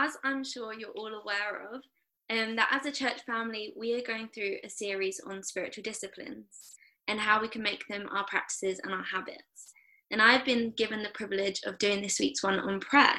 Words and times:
as 0.00 0.16
I'm 0.24 0.42
sure 0.42 0.72
you're 0.72 0.90
all 0.90 1.14
aware 1.14 1.68
of, 1.72 1.82
um, 2.30 2.56
that 2.56 2.70
as 2.72 2.86
a 2.86 2.92
church 2.92 3.20
family, 3.26 3.74
we 3.76 3.94
are 3.94 4.06
going 4.06 4.28
through 4.28 4.56
a 4.64 4.70
series 4.70 5.20
on 5.26 5.42
spiritual 5.42 5.82
disciplines 5.82 6.76
and 7.08 7.20
how 7.20 7.40
we 7.40 7.48
can 7.48 7.62
make 7.62 7.86
them 7.88 8.08
our 8.10 8.24
practices 8.24 8.80
and 8.82 8.94
our 8.94 9.02
habits. 9.02 9.72
And 10.10 10.22
I've 10.22 10.44
been 10.44 10.72
given 10.76 11.02
the 11.02 11.10
privilege 11.10 11.60
of 11.66 11.78
doing 11.78 12.00
this 12.00 12.18
week's 12.18 12.42
one 12.42 12.58
on 12.58 12.80
prayer. 12.80 13.16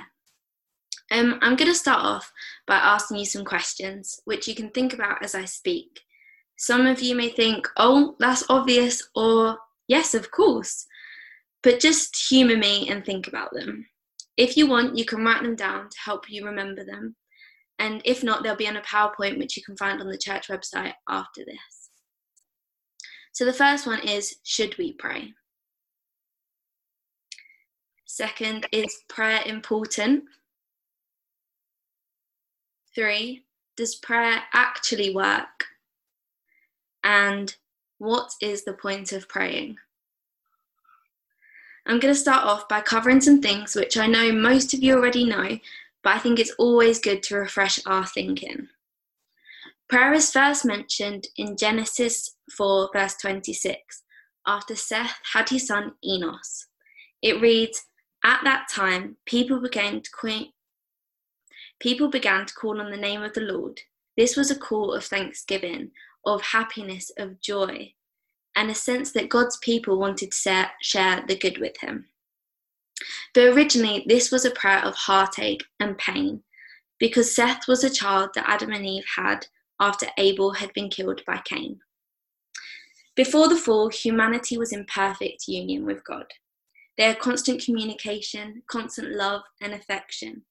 Um, 1.11 1.39
I'm 1.41 1.55
going 1.55 1.69
to 1.71 1.77
start 1.77 2.03
off 2.03 2.31
by 2.65 2.77
asking 2.77 3.17
you 3.17 3.25
some 3.25 3.45
questions, 3.45 4.19
which 4.25 4.47
you 4.47 4.55
can 4.55 4.69
think 4.69 4.93
about 4.93 5.23
as 5.23 5.35
I 5.35 5.45
speak. 5.45 5.99
Some 6.57 6.87
of 6.87 7.01
you 7.01 7.15
may 7.15 7.29
think, 7.29 7.67
oh, 7.77 8.15
that's 8.19 8.45
obvious, 8.49 9.07
or 9.15 9.57
yes, 9.87 10.13
of 10.13 10.31
course. 10.31 10.87
But 11.63 11.79
just 11.79 12.15
humour 12.29 12.57
me 12.57 12.89
and 12.89 13.05
think 13.05 13.27
about 13.27 13.53
them. 13.53 13.85
If 14.37 14.57
you 14.57 14.67
want, 14.67 14.97
you 14.97 15.05
can 15.05 15.23
write 15.23 15.43
them 15.43 15.55
down 15.55 15.89
to 15.89 15.97
help 16.03 16.29
you 16.29 16.45
remember 16.45 16.83
them. 16.83 17.15
And 17.79 18.01
if 18.05 18.23
not, 18.23 18.43
they'll 18.43 18.55
be 18.55 18.67
on 18.67 18.77
a 18.77 18.81
PowerPoint 18.81 19.37
which 19.37 19.57
you 19.57 19.63
can 19.63 19.75
find 19.75 19.99
on 19.99 20.07
the 20.07 20.17
church 20.17 20.47
website 20.47 20.93
after 21.09 21.43
this. 21.45 21.89
So 23.33 23.45
the 23.45 23.53
first 23.53 23.87
one 23.87 24.07
is 24.07 24.35
Should 24.43 24.77
we 24.77 24.93
pray? 24.93 25.33
Second, 28.05 28.67
is 28.71 29.03
prayer 29.07 29.41
important? 29.45 30.25
Three, 32.93 33.45
does 33.77 33.95
prayer 33.95 34.43
actually 34.53 35.15
work? 35.15 35.65
And 37.03 37.55
what 37.99 38.31
is 38.41 38.63
the 38.63 38.73
point 38.73 39.13
of 39.13 39.29
praying? 39.29 39.77
I'm 41.85 41.99
going 41.99 42.13
to 42.13 42.19
start 42.19 42.45
off 42.45 42.67
by 42.67 42.81
covering 42.81 43.21
some 43.21 43.41
things 43.41 43.75
which 43.75 43.97
I 43.97 44.07
know 44.07 44.31
most 44.31 44.73
of 44.73 44.83
you 44.83 44.95
already 44.95 45.25
know, 45.25 45.57
but 46.03 46.15
I 46.15 46.19
think 46.19 46.39
it's 46.39 46.53
always 46.59 46.99
good 46.99 47.23
to 47.23 47.35
refresh 47.35 47.79
our 47.85 48.05
thinking. 48.05 48.67
Prayer 49.89 50.13
is 50.13 50.31
first 50.31 50.63
mentioned 50.63 51.27
in 51.37 51.57
Genesis 51.57 52.35
4, 52.55 52.91
verse 52.93 53.15
26, 53.15 54.03
after 54.45 54.75
Seth 54.75 55.15
had 55.33 55.49
his 55.49 55.67
son 55.67 55.93
Enos. 56.05 56.67
It 57.21 57.41
reads, 57.41 57.83
At 58.23 58.41
that 58.43 58.67
time, 58.71 59.17
people 59.25 59.59
began 59.59 60.01
to, 60.01 60.45
people 61.79 62.09
began 62.09 62.45
to 62.45 62.53
call 62.53 62.79
on 62.79 62.91
the 62.91 62.97
name 62.97 63.23
of 63.23 63.33
the 63.33 63.41
Lord. 63.41 63.81
This 64.15 64.37
was 64.37 64.51
a 64.51 64.57
call 64.57 64.93
of 64.93 65.03
thanksgiving, 65.03 65.91
of 66.25 66.41
happiness, 66.41 67.11
of 67.17 67.41
joy 67.41 67.93
and 68.55 68.69
a 68.69 68.75
sense 68.75 69.11
that 69.13 69.29
God's 69.29 69.57
people 69.57 69.97
wanted 69.97 70.31
to 70.31 70.69
share 70.81 71.23
the 71.27 71.37
good 71.37 71.57
with 71.57 71.79
him. 71.79 72.05
But 73.33 73.45
originally, 73.45 74.05
this 74.07 74.31
was 74.31 74.45
a 74.45 74.51
prayer 74.51 74.83
of 74.83 74.95
heartache 74.95 75.63
and 75.79 75.97
pain 75.97 76.43
because 76.99 77.35
Seth 77.35 77.67
was 77.67 77.83
a 77.83 77.89
child 77.89 78.29
that 78.35 78.47
Adam 78.47 78.71
and 78.71 78.85
Eve 78.85 79.05
had 79.15 79.47
after 79.79 80.07
Abel 80.17 80.53
had 80.53 80.71
been 80.73 80.89
killed 80.89 81.21
by 81.25 81.41
Cain. 81.43 81.79
Before 83.15 83.49
the 83.49 83.57
fall, 83.57 83.89
humanity 83.89 84.57
was 84.57 84.71
in 84.71 84.85
perfect 84.85 85.47
union 85.47 85.85
with 85.85 86.03
God. 86.05 86.25
They 86.97 87.05
had 87.05 87.19
constant 87.19 87.63
communication, 87.63 88.61
constant 88.67 89.11
love, 89.13 89.41
and 89.61 89.73
affection. 89.73 90.43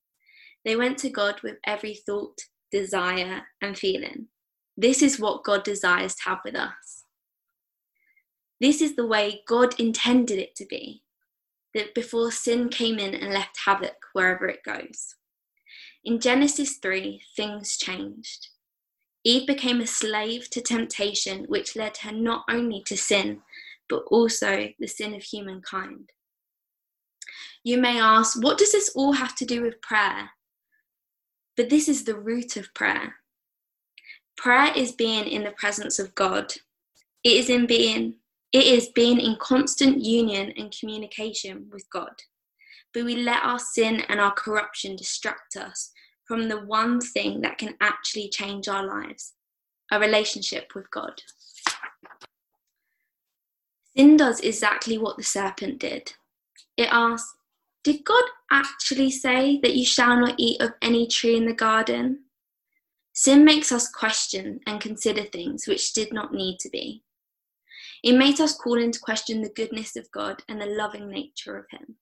They 0.64 0.74
went 0.74 0.98
to 0.98 1.10
God 1.10 1.40
with 1.42 1.56
every 1.64 1.94
thought, 1.94 2.38
desire, 2.72 3.42
and 3.62 3.78
feeling. 3.78 4.26
This 4.76 5.02
is 5.02 5.20
what 5.20 5.44
God 5.44 5.62
desires 5.62 6.14
to 6.16 6.22
have 6.30 6.40
with 6.44 6.56
us. 6.56 6.99
This 8.60 8.82
is 8.82 8.94
the 8.94 9.06
way 9.06 9.42
God 9.46 9.78
intended 9.80 10.38
it 10.38 10.54
to 10.56 10.66
be, 10.66 11.02
that 11.74 11.94
before 11.94 12.30
sin 12.30 12.68
came 12.68 12.98
in 12.98 13.14
and 13.14 13.32
left 13.32 13.60
havoc 13.64 14.06
wherever 14.12 14.46
it 14.48 14.62
goes. 14.64 15.14
In 16.04 16.20
Genesis 16.20 16.76
3, 16.76 17.22
things 17.36 17.76
changed. 17.76 18.48
Eve 19.24 19.46
became 19.46 19.80
a 19.80 19.86
slave 19.86 20.48
to 20.50 20.60
temptation, 20.60 21.44
which 21.44 21.76
led 21.76 21.98
her 21.98 22.12
not 22.12 22.44
only 22.48 22.82
to 22.86 22.96
sin, 22.96 23.42
but 23.88 24.02
also 24.10 24.68
the 24.78 24.86
sin 24.86 25.14
of 25.14 25.22
humankind. 25.22 26.10
You 27.62 27.78
may 27.78 28.00
ask, 28.00 28.42
what 28.42 28.56
does 28.56 28.72
this 28.72 28.92
all 28.94 29.12
have 29.12 29.34
to 29.36 29.44
do 29.44 29.62
with 29.62 29.82
prayer? 29.82 30.30
But 31.56 31.68
this 31.68 31.88
is 31.88 32.04
the 32.04 32.18
root 32.18 32.56
of 32.56 32.72
prayer. 32.72 33.16
Prayer 34.36 34.72
is 34.74 34.92
being 34.92 35.26
in 35.26 35.44
the 35.44 35.50
presence 35.50 35.98
of 35.98 36.14
God. 36.14 36.54
It 37.22 37.32
is 37.32 37.50
in 37.50 37.66
being 37.66 38.14
it 38.52 38.64
is 38.64 38.88
being 38.88 39.20
in 39.20 39.36
constant 39.36 40.04
union 40.04 40.52
and 40.56 40.74
communication 40.78 41.68
with 41.72 41.88
God. 41.90 42.22
But 42.92 43.04
we 43.04 43.16
let 43.16 43.44
our 43.44 43.60
sin 43.60 44.02
and 44.08 44.20
our 44.20 44.32
corruption 44.32 44.96
distract 44.96 45.56
us 45.56 45.92
from 46.24 46.48
the 46.48 46.60
one 46.60 47.00
thing 47.00 47.40
that 47.42 47.58
can 47.58 47.74
actually 47.80 48.28
change 48.28 48.68
our 48.68 48.86
lives 48.86 49.34
a 49.92 49.98
relationship 49.98 50.72
with 50.74 50.90
God. 50.90 51.20
Sin 53.96 54.16
does 54.16 54.40
exactly 54.40 54.98
what 54.98 55.16
the 55.16 55.24
serpent 55.24 55.80
did. 55.80 56.12
It 56.76 56.88
asks, 56.92 57.34
Did 57.82 58.04
God 58.04 58.22
actually 58.50 59.10
say 59.10 59.58
that 59.62 59.74
you 59.74 59.84
shall 59.84 60.20
not 60.20 60.36
eat 60.38 60.60
of 60.60 60.74
any 60.80 61.08
tree 61.08 61.36
in 61.36 61.46
the 61.46 61.52
garden? 61.52 62.20
Sin 63.12 63.44
makes 63.44 63.72
us 63.72 63.90
question 63.90 64.60
and 64.66 64.80
consider 64.80 65.24
things 65.24 65.66
which 65.66 65.92
did 65.92 66.12
not 66.12 66.32
need 66.32 66.58
to 66.60 66.70
be. 66.70 67.02
It 68.02 68.16
makes 68.16 68.40
us 68.40 68.56
call 68.56 68.78
into 68.78 68.98
question 68.98 69.42
the 69.42 69.50
goodness 69.50 69.96
of 69.96 70.10
God 70.10 70.42
and 70.48 70.60
the 70.60 70.66
loving 70.66 71.08
nature 71.08 71.58
of 71.58 71.66
Him. 71.70 71.96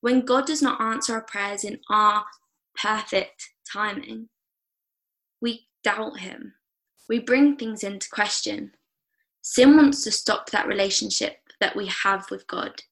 When 0.00 0.24
God 0.24 0.46
does 0.46 0.60
not 0.60 0.80
answer 0.80 1.14
our 1.14 1.22
prayers 1.22 1.64
in 1.64 1.80
our 1.88 2.24
perfect 2.76 3.50
timing, 3.70 4.28
we 5.40 5.68
doubt 5.82 6.20
Him. 6.20 6.54
We 7.08 7.18
bring 7.18 7.56
things 7.56 7.82
into 7.82 8.08
question. 8.10 8.72
Sin 9.40 9.76
wants 9.76 10.04
to 10.04 10.10
stop 10.10 10.50
that 10.50 10.66
relationship 10.66 11.36
that 11.60 11.76
we 11.76 11.86
have 11.86 12.30
with 12.30 12.46
God. 12.46 12.82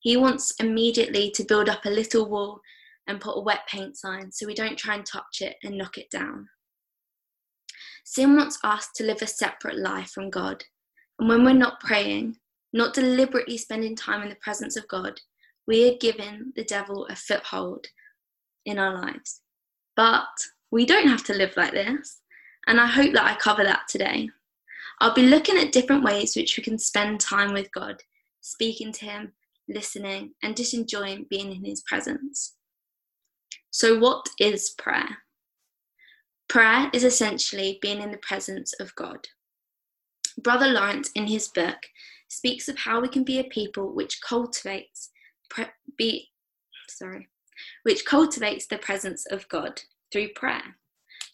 He 0.00 0.16
wants 0.16 0.52
immediately 0.58 1.30
to 1.32 1.44
build 1.44 1.68
up 1.68 1.84
a 1.84 1.90
little 1.90 2.28
wall 2.28 2.60
and 3.06 3.20
put 3.20 3.36
a 3.36 3.40
wet 3.40 3.66
paint 3.68 3.96
sign 3.96 4.32
so 4.32 4.46
we 4.46 4.54
don't 4.54 4.78
try 4.78 4.94
and 4.94 5.06
touch 5.06 5.40
it 5.40 5.56
and 5.62 5.76
knock 5.76 5.98
it 5.98 6.10
down. 6.10 6.48
Sin 8.04 8.36
wants 8.36 8.58
us 8.64 8.88
to 8.96 9.04
live 9.04 9.22
a 9.22 9.26
separate 9.26 9.78
life 9.78 10.10
from 10.10 10.30
God 10.30 10.64
and 11.20 11.28
when 11.28 11.44
we're 11.44 11.52
not 11.52 11.80
praying, 11.80 12.38
not 12.72 12.94
deliberately 12.94 13.58
spending 13.58 13.94
time 13.94 14.22
in 14.22 14.30
the 14.30 14.36
presence 14.36 14.74
of 14.76 14.88
God, 14.88 15.20
we 15.66 15.86
are 15.86 15.98
giving 16.00 16.54
the 16.56 16.64
devil 16.64 17.06
a 17.10 17.14
foothold 17.14 17.86
in 18.64 18.78
our 18.78 18.94
lives. 18.94 19.42
But 19.96 20.28
we 20.70 20.86
don't 20.86 21.08
have 21.08 21.22
to 21.24 21.34
live 21.34 21.54
like 21.58 21.72
this. 21.72 22.20
And 22.66 22.80
I 22.80 22.86
hope 22.86 23.12
that 23.12 23.24
I 23.24 23.34
cover 23.36 23.62
that 23.64 23.86
today. 23.86 24.30
I'll 25.00 25.14
be 25.14 25.26
looking 25.26 25.58
at 25.58 25.72
different 25.72 26.04
ways 26.04 26.34
which 26.34 26.56
we 26.56 26.62
can 26.62 26.78
spend 26.78 27.20
time 27.20 27.52
with 27.52 27.70
God, 27.72 28.02
speaking 28.40 28.90
to 28.92 29.04
Him, 29.04 29.32
listening, 29.68 30.32
and 30.42 30.56
just 30.56 30.72
enjoying 30.72 31.26
being 31.28 31.52
in 31.52 31.64
His 31.64 31.82
presence. 31.82 32.54
So, 33.70 33.98
what 33.98 34.26
is 34.38 34.70
prayer? 34.70 35.18
Prayer 36.48 36.90
is 36.94 37.04
essentially 37.04 37.78
being 37.82 38.00
in 38.00 38.10
the 38.10 38.18
presence 38.18 38.72
of 38.80 38.94
God. 38.94 39.26
Brother 40.38 40.68
Lawrence, 40.68 41.10
in 41.14 41.26
his 41.26 41.48
book, 41.48 41.78
speaks 42.28 42.68
of 42.68 42.78
how 42.78 43.00
we 43.00 43.08
can 43.08 43.24
be 43.24 43.38
a 43.38 43.44
people 43.44 43.94
which 43.94 44.20
cultivates 44.22 45.10
pre- 45.48 45.66
be 45.96 46.28
sorry, 46.88 47.28
which 47.82 48.04
cultivates 48.04 48.66
the 48.66 48.78
presence 48.78 49.26
of 49.30 49.48
God 49.48 49.80
through 50.12 50.28
prayer. 50.34 50.76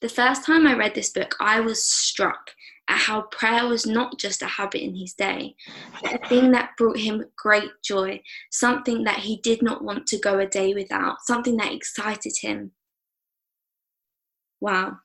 The 0.02 0.08
first 0.08 0.44
time 0.44 0.66
I 0.66 0.74
read 0.74 0.94
this 0.94 1.10
book, 1.10 1.34
I 1.40 1.60
was 1.60 1.82
struck 1.84 2.50
at 2.88 2.98
how 2.98 3.22
prayer 3.22 3.66
was 3.66 3.86
not 3.86 4.18
just 4.18 4.42
a 4.42 4.46
habit 4.46 4.82
in 4.82 4.94
his 4.94 5.14
day, 5.14 5.56
but 6.02 6.14
a 6.14 6.28
thing 6.28 6.50
that 6.52 6.76
brought 6.76 6.98
him 6.98 7.24
great 7.36 7.70
joy, 7.82 8.20
something 8.50 9.04
that 9.04 9.20
he 9.20 9.40
did 9.42 9.62
not 9.62 9.82
want 9.82 10.06
to 10.08 10.18
go 10.18 10.38
a 10.38 10.46
day 10.46 10.74
without, 10.74 11.16
something 11.24 11.56
that 11.56 11.72
excited 11.72 12.34
him. 12.40 12.72
Wow. 14.60 14.98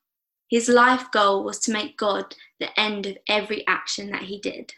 His 0.50 0.68
life 0.68 1.06
goal 1.12 1.44
was 1.44 1.60
to 1.60 1.72
make 1.72 1.98
God 1.98 2.36
the 2.62 2.80
end 2.80 3.06
of 3.06 3.18
every 3.28 3.68
action 3.68 4.10
that 4.12 4.24
he 4.24 4.40
did. 4.40 4.74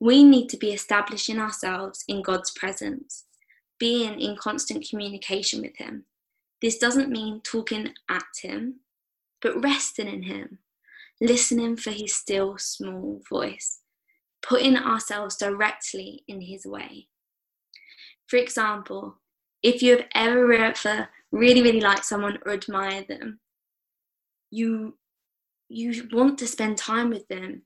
We 0.00 0.24
need 0.24 0.48
to 0.48 0.56
be 0.56 0.72
establishing 0.72 1.38
ourselves 1.38 2.04
in 2.08 2.22
God's 2.22 2.50
presence, 2.50 3.24
being 3.78 4.18
in 4.18 4.34
constant 4.34 4.88
communication 4.88 5.60
with 5.60 5.76
Him. 5.76 6.04
This 6.62 6.78
doesn't 6.78 7.10
mean 7.10 7.42
talking 7.42 7.92
at 8.08 8.24
Him, 8.42 8.76
but 9.42 9.62
resting 9.62 10.08
in 10.08 10.22
Him, 10.22 10.58
listening 11.20 11.76
for 11.76 11.90
His 11.90 12.14
still 12.14 12.56
small 12.56 13.20
voice, 13.28 13.80
putting 14.42 14.76
ourselves 14.76 15.36
directly 15.36 16.24
in 16.26 16.40
His 16.40 16.64
way. 16.64 17.08
For 18.26 18.38
example, 18.38 19.16
if 19.62 19.82
you 19.82 19.98
have 19.98 20.06
ever, 20.14 20.46
really, 21.30 21.62
really 21.62 21.80
liked 21.80 22.06
someone 22.06 22.38
or 22.46 22.52
admired 22.52 23.08
them, 23.08 23.40
you 24.50 24.94
you 25.70 26.06
want 26.12 26.38
to 26.38 26.46
spend 26.46 26.76
time 26.76 27.10
with 27.10 27.26
them 27.28 27.62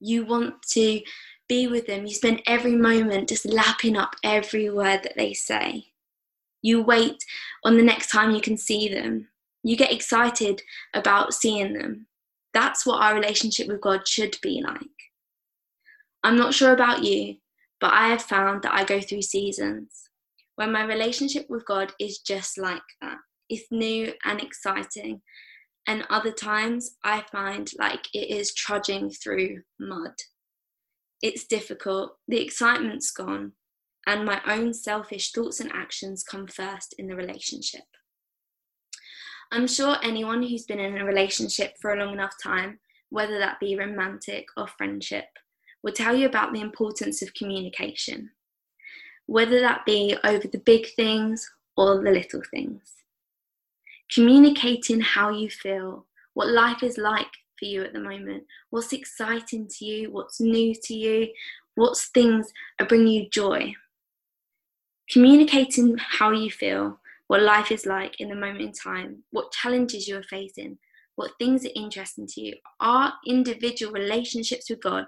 you 0.00 0.24
want 0.24 0.54
to 0.62 1.00
be 1.48 1.66
with 1.66 1.86
them 1.86 2.06
you 2.06 2.14
spend 2.14 2.42
every 2.46 2.76
moment 2.76 3.28
just 3.28 3.44
lapping 3.46 3.96
up 3.96 4.14
every 4.24 4.70
word 4.70 5.02
that 5.02 5.16
they 5.16 5.34
say 5.34 5.84
You 6.62 6.82
wait 6.82 7.24
on 7.64 7.76
the 7.76 7.82
next 7.82 8.08
time 8.08 8.32
you 8.32 8.40
can 8.40 8.56
see 8.56 8.88
them. 8.88 9.28
You 9.62 9.76
get 9.76 9.92
excited 9.92 10.62
about 10.94 11.34
seeing 11.34 11.72
them. 11.72 12.06
That's 12.52 12.84
what 12.86 13.02
our 13.02 13.14
relationship 13.14 13.68
with 13.68 13.80
God 13.80 14.06
should 14.08 14.36
be 14.42 14.62
like. 14.62 14.82
I'm 16.24 16.36
not 16.36 16.54
sure 16.54 16.72
about 16.72 17.04
you, 17.04 17.36
but 17.80 17.92
I 17.92 18.08
have 18.08 18.22
found 18.22 18.62
that 18.62 18.74
I 18.74 18.84
go 18.84 19.00
through 19.00 19.22
seasons 19.22 20.10
when 20.56 20.72
my 20.72 20.84
relationship 20.84 21.48
with 21.48 21.64
God 21.64 21.92
is 22.00 22.18
just 22.18 22.58
like 22.58 22.82
that. 23.00 23.18
It's 23.48 23.70
new 23.70 24.12
and 24.24 24.40
exciting. 24.40 25.22
And 25.88 26.04
other 26.10 26.32
times 26.32 26.96
I 27.02 27.24
find 27.32 27.70
like 27.78 28.08
it 28.12 28.30
is 28.30 28.54
trudging 28.54 29.08
through 29.08 29.62
mud. 29.80 30.12
It's 31.22 31.46
difficult, 31.46 32.12
the 32.28 32.40
excitement's 32.40 33.10
gone, 33.10 33.52
and 34.06 34.26
my 34.26 34.40
own 34.46 34.74
selfish 34.74 35.32
thoughts 35.32 35.60
and 35.60 35.72
actions 35.72 36.22
come 36.22 36.46
first 36.46 36.94
in 36.98 37.08
the 37.08 37.16
relationship. 37.16 37.84
I'm 39.50 39.66
sure 39.66 39.96
anyone 40.02 40.42
who's 40.42 40.66
been 40.66 40.78
in 40.78 40.98
a 40.98 41.06
relationship 41.06 41.72
for 41.80 41.94
a 41.94 42.04
long 42.04 42.12
enough 42.12 42.34
time, 42.42 42.80
whether 43.08 43.38
that 43.38 43.58
be 43.58 43.74
romantic 43.74 44.44
or 44.58 44.66
friendship, 44.66 45.24
will 45.82 45.94
tell 45.94 46.14
you 46.14 46.26
about 46.26 46.52
the 46.52 46.60
importance 46.60 47.22
of 47.22 47.32
communication, 47.32 48.30
whether 49.24 49.58
that 49.60 49.86
be 49.86 50.18
over 50.22 50.46
the 50.46 50.62
big 50.66 50.86
things 50.96 51.50
or 51.78 52.02
the 52.04 52.10
little 52.10 52.42
things. 52.50 52.97
Communicating 54.12 55.00
how 55.00 55.30
you 55.30 55.50
feel, 55.50 56.06
what 56.34 56.48
life 56.48 56.82
is 56.82 56.98
like 56.98 57.26
for 57.58 57.64
you 57.66 57.82
at 57.82 57.92
the 57.92 58.00
moment, 58.00 58.44
what's 58.70 58.92
exciting 58.92 59.68
to 59.68 59.84
you, 59.84 60.10
what's 60.10 60.40
new 60.40 60.74
to 60.84 60.94
you, 60.94 61.28
what's 61.74 62.08
things 62.08 62.52
that 62.78 62.88
bring 62.88 63.06
you 63.06 63.28
joy. 63.30 63.74
Communicating 65.10 65.96
how 65.98 66.30
you 66.30 66.50
feel, 66.50 67.00
what 67.28 67.42
life 67.42 67.70
is 67.70 67.86
like 67.86 68.20
in 68.20 68.28
the 68.28 68.34
moment 68.34 68.62
in 68.62 68.72
time, 68.72 69.24
what 69.30 69.52
challenges 69.52 70.08
you 70.08 70.16
are 70.16 70.22
facing, 70.22 70.78
what 71.16 71.32
things 71.38 71.64
are 71.64 71.70
interesting 71.74 72.26
to 72.26 72.40
you. 72.40 72.54
Our 72.80 73.12
individual 73.26 73.92
relationships 73.92 74.70
with 74.70 74.82
God 74.82 75.06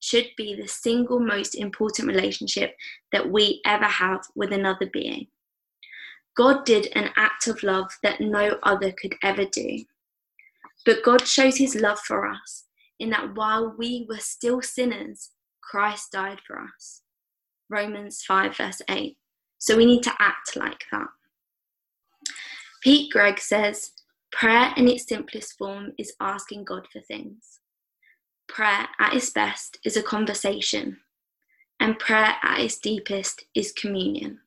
should 0.00 0.26
be 0.36 0.54
the 0.54 0.66
single 0.66 1.20
most 1.20 1.54
important 1.54 2.08
relationship 2.08 2.74
that 3.12 3.30
we 3.30 3.60
ever 3.64 3.84
have 3.84 4.22
with 4.34 4.52
another 4.52 4.86
being. 4.92 5.28
God 6.36 6.64
did 6.64 6.88
an 6.94 7.10
act 7.16 7.46
of 7.46 7.62
love 7.62 7.90
that 8.02 8.20
no 8.20 8.58
other 8.62 8.92
could 8.92 9.14
ever 9.22 9.44
do. 9.44 9.84
But 10.86 11.04
God 11.04 11.26
shows 11.26 11.58
his 11.58 11.74
love 11.74 12.00
for 12.00 12.26
us 12.26 12.64
in 12.98 13.10
that 13.10 13.34
while 13.34 13.74
we 13.76 14.06
were 14.08 14.18
still 14.18 14.62
sinners, 14.62 15.30
Christ 15.60 16.12
died 16.12 16.40
for 16.46 16.58
us. 16.58 17.02
Romans 17.68 18.22
5, 18.26 18.56
verse 18.56 18.82
8. 18.88 19.16
So 19.58 19.76
we 19.76 19.86
need 19.86 20.02
to 20.04 20.14
act 20.18 20.56
like 20.56 20.84
that. 20.90 21.08
Pete 22.82 23.12
Greig 23.12 23.38
says 23.38 23.92
prayer 24.32 24.72
in 24.76 24.88
its 24.88 25.06
simplest 25.06 25.56
form 25.56 25.92
is 25.98 26.14
asking 26.20 26.64
God 26.64 26.86
for 26.92 27.00
things. 27.00 27.60
Prayer 28.48 28.88
at 28.98 29.14
its 29.14 29.30
best 29.30 29.78
is 29.84 29.96
a 29.96 30.02
conversation, 30.02 30.98
and 31.80 31.98
prayer 31.98 32.34
at 32.42 32.60
its 32.60 32.78
deepest 32.78 33.44
is 33.54 33.72
communion. 33.72 34.40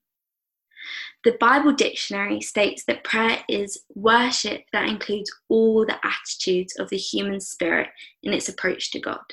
The 1.25 1.37
Bible 1.39 1.73
Dictionary 1.73 2.39
states 2.39 2.83
that 2.85 3.03
prayer 3.03 3.39
is 3.49 3.83
worship 3.95 4.65
that 4.71 4.87
includes 4.87 5.33
all 5.49 5.83
the 5.83 5.97
attitudes 6.05 6.75
of 6.77 6.89
the 6.89 6.97
human 6.97 7.41
spirit 7.41 7.87
in 8.21 8.31
its 8.31 8.47
approach 8.47 8.91
to 8.91 8.99
God. 8.99 9.23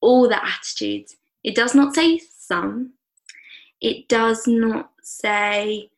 All 0.00 0.28
the 0.28 0.42
attitudes. 0.42 1.16
It 1.42 1.56
does 1.56 1.74
not 1.74 1.92
say 1.92 2.20
some, 2.38 2.92
it 3.80 4.08
does 4.08 4.46
not 4.46 4.92
say, 5.02 5.90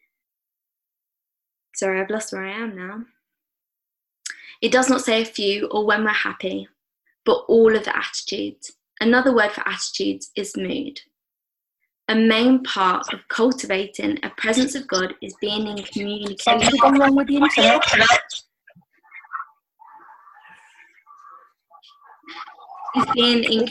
sorry, 1.74 2.00
I've 2.00 2.08
lost 2.08 2.32
where 2.32 2.46
I 2.46 2.62
am 2.62 2.74
now. 2.74 3.04
It 4.62 4.72
does 4.72 4.88
not 4.88 5.02
say 5.02 5.20
a 5.20 5.26
few 5.26 5.66
or 5.66 5.84
when 5.84 6.02
we're 6.02 6.10
happy, 6.10 6.66
but 7.26 7.44
all 7.46 7.76
of 7.76 7.84
the 7.84 7.94
attitudes. 7.94 8.72
Another 9.02 9.34
word 9.34 9.52
for 9.52 9.68
attitudes 9.68 10.30
is 10.34 10.56
mood. 10.56 11.00
A 12.10 12.14
main 12.16 12.64
part 12.64 13.14
of 13.14 13.20
cultivating 13.28 14.18
a 14.24 14.30
presence 14.30 14.74
of 14.74 14.84
God 14.88 15.14
is 15.22 15.32
being 15.40 15.68
in 15.68 15.80
communication. 15.84 16.38
Something's 16.40 16.82
wrong 16.82 17.14
with 17.14 17.28
the 17.28 17.36
internet. 17.36 17.80
Is 22.96 23.06
being 23.14 23.44
in 23.44 23.68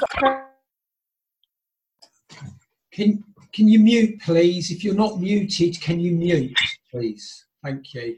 Can 2.94 3.22
can 3.52 3.68
you 3.68 3.80
mute, 3.80 4.22
please? 4.22 4.72
If 4.72 4.86
you're 4.86 4.96
not 4.96 5.20
muted, 5.20 5.82
can 5.82 6.00
you 6.00 6.14
mute, 6.14 6.58
please? 6.90 7.46
Thank 7.62 7.94
you. 7.94 8.16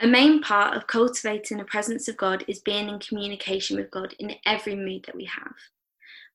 A 0.00 0.06
main 0.06 0.42
part 0.42 0.76
of 0.76 0.86
cultivating 0.86 1.60
a 1.60 1.64
presence 1.64 2.06
of 2.06 2.18
God 2.18 2.44
is 2.48 2.58
being 2.58 2.90
in 2.90 2.98
communication 2.98 3.78
with 3.78 3.90
God 3.90 4.14
in 4.18 4.34
every 4.44 4.74
mood 4.74 5.04
that 5.06 5.16
we 5.16 5.24
have, 5.24 5.54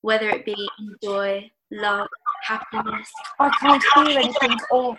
whether 0.02 0.30
it 0.30 0.46
be 0.46 0.70
in 0.80 0.96
joy, 1.04 1.50
love, 1.72 2.08
happiness. 2.44 3.10
I 3.40 3.50
can't 3.50 3.84
hear 4.08 4.20
anything 4.20 4.58
or 4.72 4.98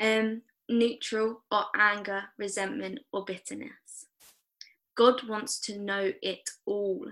um, 0.00 0.42
neutral 0.68 1.42
or 1.50 1.64
anger, 1.76 2.24
resentment, 2.36 3.00
or 3.12 3.24
bitterness. 3.24 4.06
God 4.96 5.28
wants 5.28 5.60
to 5.60 5.78
know 5.78 6.12
it 6.22 6.50
all. 6.66 7.06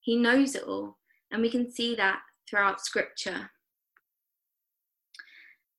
He 0.00 0.16
knows 0.16 0.54
it 0.54 0.64
all, 0.64 0.98
and 1.30 1.42
we 1.42 1.50
can 1.50 1.70
see 1.70 1.94
that 1.94 2.20
throughout 2.48 2.80
Scripture. 2.80 3.50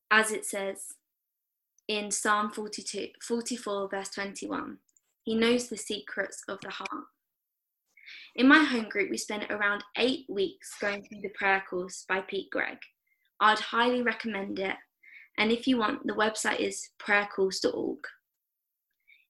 As 0.09 0.31
it 0.31 0.45
says 0.45 0.93
in 1.87 2.11
Psalm 2.11 2.51
42, 2.51 3.09
44, 3.21 3.89
verse 3.89 4.09
21, 4.09 4.77
He 5.23 5.35
knows 5.35 5.69
the 5.69 5.77
secrets 5.77 6.43
of 6.47 6.59
the 6.61 6.69
heart. 6.69 7.05
In 8.35 8.47
my 8.47 8.63
home 8.63 8.89
group, 8.89 9.09
we 9.09 9.17
spent 9.17 9.51
around 9.51 9.83
eight 9.97 10.25
weeks 10.29 10.75
going 10.81 11.03
through 11.03 11.21
the 11.21 11.29
prayer 11.29 11.63
course 11.69 12.05
by 12.07 12.21
Pete 12.21 12.49
Greig. 12.51 12.79
I'd 13.39 13.59
highly 13.59 14.01
recommend 14.01 14.59
it 14.59 14.75
and 15.37 15.51
if 15.51 15.67
you 15.67 15.77
want, 15.77 16.05
the 16.05 16.13
website 16.13 16.59
is 16.59 16.89
prayercourse.org. 17.01 17.99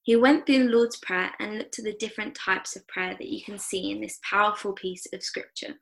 He 0.04 0.16
went 0.18 0.45
through 0.45 0.66
the 0.66 0.75
Lord's 0.75 0.98
Prayer 0.98 1.31
and 1.40 1.57
looked 1.57 1.80
at 1.80 1.86
the 1.86 1.96
different 1.98 2.36
types 2.36 2.75
of 2.75 2.86
prayer 2.88 3.16
that 3.18 3.30
you 3.30 3.42
can 3.44 3.57
see 3.57 3.92
in 3.92 4.01
this 4.01 4.19
powerful 4.30 4.74
piece 4.74 5.07
of 5.13 5.24
scripture. 5.24 5.75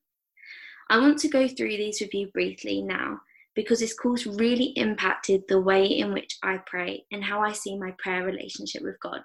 I 0.89 0.99
want 0.99 1.17
to 1.19 1.27
go 1.27 1.47
through 1.47 1.77
these 1.77 1.99
with 2.01 2.13
you 2.13 2.27
briefly 2.31 2.83
now 2.83 3.19
because 3.55 3.79
this 3.79 3.95
course 3.95 4.27
really 4.27 4.73
impacted 4.75 5.41
the 5.47 5.59
way 5.59 5.85
in 5.85 6.13
which 6.13 6.37
I 6.43 6.59
pray 6.67 7.05
and 7.11 7.23
how 7.23 7.41
I 7.41 7.53
see 7.53 7.77
my 7.77 7.95
prayer 7.97 8.23
relationship 8.23 8.83
with 8.83 8.99
God. 9.01 9.21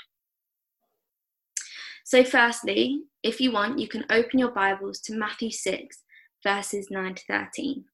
So, 2.06 2.22
firstly, 2.22 3.02
if 3.24 3.40
you 3.40 3.50
want, 3.50 3.80
you 3.80 3.88
can 3.88 4.04
open 4.10 4.38
your 4.38 4.52
Bibles 4.52 5.00
to 5.00 5.16
Matthew 5.16 5.50
6, 5.50 6.04
verses 6.40 6.86
9 6.88 7.16
to 7.16 7.24
13. 7.26 7.84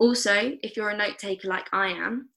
Also, 0.00 0.56
if 0.60 0.76
you're 0.76 0.88
a 0.88 0.96
note 0.96 1.16
taker 1.16 1.46
like 1.46 1.68
I 1.72 1.90
am, 1.90 2.30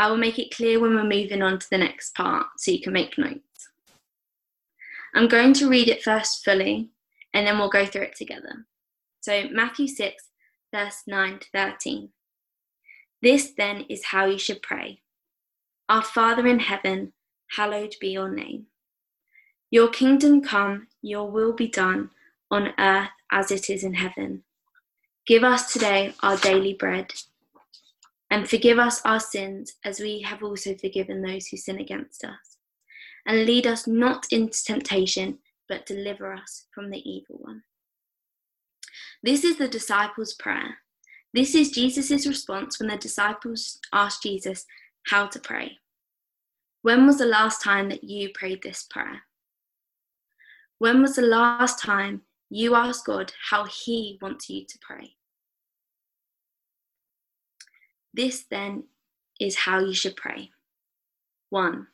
I 0.00 0.10
will 0.10 0.16
make 0.16 0.40
it 0.40 0.52
clear 0.52 0.80
when 0.80 0.96
we're 0.96 1.04
moving 1.04 1.40
on 1.40 1.60
to 1.60 1.66
the 1.70 1.78
next 1.78 2.16
part 2.16 2.46
so 2.58 2.72
you 2.72 2.80
can 2.80 2.92
make 2.92 3.16
notes. 3.16 3.68
I'm 5.14 5.28
going 5.28 5.52
to 5.52 5.68
read 5.68 5.88
it 5.88 6.02
first 6.02 6.44
fully 6.44 6.90
and 7.32 7.46
then 7.46 7.56
we'll 7.56 7.68
go 7.68 7.86
through 7.86 8.02
it 8.02 8.16
together. 8.16 8.66
So, 9.20 9.44
Matthew 9.52 9.86
6, 9.86 10.24
verse 10.74 11.02
9 11.06 11.38
to 11.38 11.46
13. 11.54 12.08
This 13.22 13.52
then 13.56 13.84
is 13.88 14.06
how 14.06 14.24
you 14.24 14.38
should 14.38 14.62
pray 14.62 15.02
Our 15.88 16.02
Father 16.02 16.48
in 16.48 16.58
heaven, 16.58 17.12
hallowed 17.52 17.94
be 18.00 18.08
your 18.08 18.34
name. 18.34 18.66
Your 19.72 19.88
kingdom 19.88 20.42
come, 20.42 20.88
your 21.00 21.30
will 21.30 21.54
be 21.54 21.66
done 21.66 22.10
on 22.50 22.74
earth 22.78 23.08
as 23.30 23.50
it 23.50 23.70
is 23.70 23.82
in 23.82 23.94
heaven. 23.94 24.44
Give 25.26 25.42
us 25.42 25.72
today 25.72 26.12
our 26.20 26.36
daily 26.36 26.74
bread, 26.74 27.10
and 28.30 28.46
forgive 28.46 28.78
us 28.78 29.00
our 29.06 29.18
sins 29.18 29.76
as 29.82 29.98
we 29.98 30.20
have 30.20 30.42
also 30.42 30.74
forgiven 30.74 31.22
those 31.22 31.46
who 31.46 31.56
sin 31.56 31.78
against 31.78 32.22
us. 32.22 32.58
And 33.24 33.46
lead 33.46 33.66
us 33.66 33.86
not 33.86 34.26
into 34.30 34.62
temptation, 34.62 35.38
but 35.70 35.86
deliver 35.86 36.34
us 36.34 36.66
from 36.74 36.90
the 36.90 37.00
evil 37.10 37.38
one. 37.40 37.62
This 39.22 39.42
is 39.42 39.56
the 39.56 39.68
disciples' 39.68 40.34
prayer. 40.34 40.76
This 41.32 41.54
is 41.54 41.70
Jesus' 41.70 42.26
response 42.26 42.78
when 42.78 42.90
the 42.90 42.98
disciples 42.98 43.78
asked 43.90 44.22
Jesus 44.22 44.66
how 45.06 45.28
to 45.28 45.40
pray. 45.40 45.78
When 46.82 47.06
was 47.06 47.16
the 47.16 47.24
last 47.24 47.62
time 47.62 47.88
that 47.88 48.04
you 48.04 48.28
prayed 48.34 48.62
this 48.62 48.86
prayer? 48.90 49.22
When 50.82 51.00
was 51.00 51.14
the 51.14 51.22
last 51.22 51.78
time 51.78 52.22
you 52.50 52.74
asked 52.74 53.06
God 53.06 53.32
how 53.50 53.66
He 53.66 54.18
wants 54.20 54.50
you 54.50 54.64
to 54.64 54.78
pray. 54.80 55.14
This 58.12 58.46
then 58.50 58.88
is 59.38 59.54
how 59.58 59.78
you 59.78 59.94
should 59.94 60.16
pray. 60.16 60.50
1. 61.50 61.86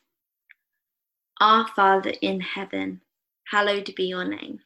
Our 1.38 1.68
Father 1.76 2.14
in 2.22 2.40
heaven, 2.40 3.02
hallowed 3.50 3.94
be 3.94 4.04
your 4.04 4.24
name. 4.24 4.60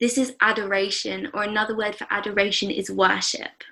This 0.00 0.16
is 0.16 0.34
adoration, 0.40 1.28
or 1.34 1.42
another 1.42 1.76
word 1.76 1.94
for 1.94 2.06
adoration 2.08 2.70
is 2.70 2.90
worship. 2.90 3.64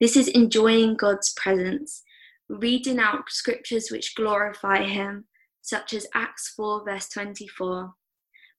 This 0.00 0.16
is 0.16 0.28
enjoying 0.28 0.96
God's 0.96 1.34
presence, 1.34 2.04
reading 2.48 2.98
out 2.98 3.28
scriptures 3.28 3.90
which 3.90 4.14
glorify 4.14 4.84
Him, 4.84 5.26
such 5.60 5.92
as 5.92 6.06
Acts 6.14 6.48
4, 6.56 6.86
verse 6.86 7.10
24. 7.10 7.92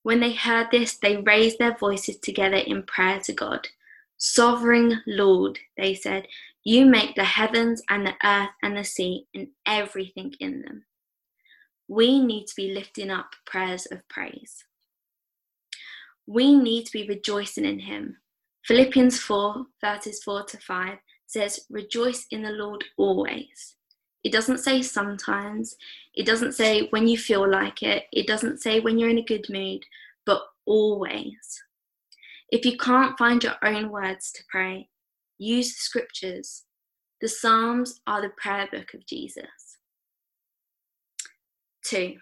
When 0.04 0.20
they 0.20 0.34
heard 0.34 0.68
this, 0.72 0.98
they 0.98 1.18
raised 1.18 1.60
their 1.60 1.76
voices 1.78 2.18
together 2.18 2.58
in 2.58 2.84
prayer 2.84 3.20
to 3.22 3.34
God. 3.34 3.68
Sovereign 4.18 5.02
Lord, 5.08 5.60
they 5.78 5.96
said, 5.96 6.28
you 6.64 6.86
make 6.86 7.16
the 7.16 7.26
heavens 7.26 7.82
and 7.90 8.08
the 8.08 8.16
earth 8.24 8.52
and 8.62 8.78
the 8.78 8.86
sea 8.86 9.28
and 9.34 9.50
everything 9.66 10.34
in 10.40 10.62
them. 10.62 10.86
We 11.90 12.20
need 12.20 12.48
to 12.48 12.56
be 12.56 12.74
lifting 12.74 13.12
up 13.12 13.36
prayers 13.46 13.86
of 13.92 14.08
praise. 14.08 14.64
We 16.26 16.56
need 16.56 16.86
to 16.86 16.94
be 16.94 17.08
rejoicing 17.08 17.66
in 17.66 17.80
Him. 17.80 18.18
Philippians 18.66 19.20
4, 19.20 19.66
verses 19.82 20.24
4 20.24 20.44
to 20.46 20.58
5 20.58 20.98
says, 21.28 21.60
Rejoice 21.70 22.26
in 22.32 22.44
the 22.44 22.52
Lord 22.52 22.86
always. 22.98 23.76
It 24.24 24.32
doesn't 24.32 24.60
say 24.60 24.82
sometimes, 24.82 25.75
it 26.15 26.25
doesn't 26.25 26.53
say 26.53 26.88
when 26.92 27.08
you 27.08 27.18
feel 27.18 27.50
like 27.50 27.84
it, 27.84 28.06
it 28.13 28.25
doesn't 28.25 28.62
say 28.62 28.80
when 28.80 28.98
you're 28.98 29.10
in 29.10 29.18
a 29.18 29.24
good 29.24 29.46
mood, 29.50 29.84
but 30.25 30.42
always. 30.65 31.62
If 32.50 32.65
you 32.65 32.77
can't 32.77 33.18
find 33.18 33.44
your 33.44 33.56
own 33.63 33.89
words 33.89 34.32
to 34.34 34.44
pray, 34.50 34.89
use 35.38 35.74
the 35.74 35.80
scriptures. 35.80 36.63
The 37.20 37.27
Psalms 37.27 38.00
are 38.08 38.22
the 38.22 38.32
prayer 38.38 38.68
book 38.72 38.94
of 38.94 39.06
Jesus. 39.06 39.77
Two, 41.84 42.15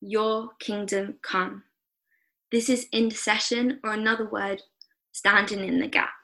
your 0.00 0.50
kingdom 0.60 1.14
come. 1.22 1.64
This 2.52 2.68
is 2.68 2.86
intercession, 2.92 3.80
or 3.82 3.92
another 3.92 4.28
word, 4.28 4.62
standing 5.12 5.60
in 5.66 5.78
the 5.78 5.88
gap. 5.88 6.23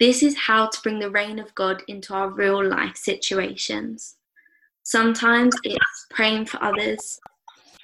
This 0.00 0.22
is 0.22 0.36
how 0.36 0.68
to 0.68 0.80
bring 0.82 1.00
the 1.00 1.10
reign 1.10 1.38
of 1.38 1.54
God 1.54 1.82
into 1.88 2.14
our 2.14 2.30
real 2.30 2.64
life 2.64 2.96
situations. 2.96 4.16
Sometimes 4.84 5.54
it's 5.64 6.06
praying 6.10 6.46
for 6.46 6.62
others 6.62 7.20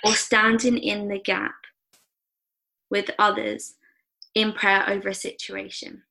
or 0.05 0.13
standing 0.13 0.79
in 0.79 1.09
the 1.09 1.19
gap 1.19 1.55
with 2.89 3.11
others 3.19 3.75
in 4.35 4.53
prayer 4.53 4.89
over 4.89 5.09
a 5.09 5.15
situation. 5.15 6.03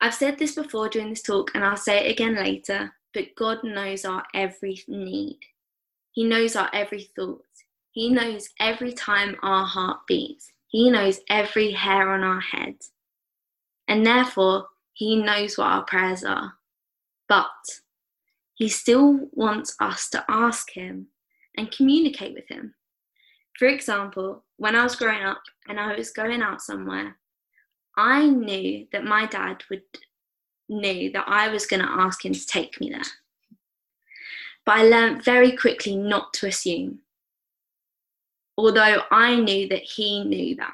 I've 0.00 0.14
said 0.14 0.38
this 0.38 0.54
before 0.54 0.88
during 0.88 1.10
this 1.10 1.22
talk 1.22 1.52
and 1.54 1.64
I'll 1.64 1.76
say 1.76 2.06
it 2.06 2.10
again 2.10 2.34
later, 2.34 2.92
but 3.12 3.34
God 3.36 3.62
knows 3.62 4.04
our 4.04 4.24
every 4.34 4.82
need. 4.88 5.38
He 6.10 6.24
knows 6.24 6.56
our 6.56 6.68
every 6.72 7.08
thought. 7.16 7.44
He 7.92 8.10
knows 8.10 8.50
every 8.58 8.92
time 8.92 9.36
our 9.42 9.64
heart 9.64 10.00
beats. 10.06 10.50
He 10.66 10.90
knows 10.90 11.20
every 11.28 11.70
hair 11.70 12.10
on 12.10 12.24
our 12.24 12.40
head. 12.40 12.74
And 13.88 14.06
therefore, 14.06 14.68
He 14.92 15.16
knows 15.16 15.58
what 15.58 15.68
our 15.68 15.84
prayers 15.84 16.24
are. 16.24 16.54
But 17.28 17.50
He 18.54 18.68
still 18.68 19.28
wants 19.32 19.76
us 19.80 20.08
to 20.10 20.24
ask 20.28 20.70
Him 20.70 21.08
and 21.56 21.70
communicate 21.70 22.34
with 22.34 22.48
Him. 22.48 22.74
For 23.58 23.68
example, 23.68 24.44
when 24.56 24.74
I 24.74 24.82
was 24.82 24.96
growing 24.96 25.22
up 25.22 25.42
and 25.68 25.78
I 25.78 25.96
was 25.96 26.10
going 26.10 26.42
out 26.42 26.60
somewhere, 26.60 27.16
I 27.96 28.26
knew 28.26 28.86
that 28.92 29.04
my 29.04 29.26
dad 29.26 29.62
would 29.70 29.82
knew 30.68 31.10
that 31.12 31.28
I 31.28 31.48
was 31.48 31.66
going 31.66 31.82
to 31.82 31.90
ask 31.90 32.24
him 32.24 32.32
to 32.32 32.46
take 32.46 32.80
me 32.80 32.90
there. 32.90 33.02
But 34.64 34.78
I 34.78 34.84
learned 34.84 35.24
very 35.24 35.56
quickly 35.56 35.94
not 35.94 36.32
to 36.34 36.46
assume, 36.46 37.00
although 38.56 39.02
I 39.10 39.36
knew 39.36 39.68
that 39.68 39.82
he 39.82 40.24
knew 40.24 40.56
that. 40.56 40.72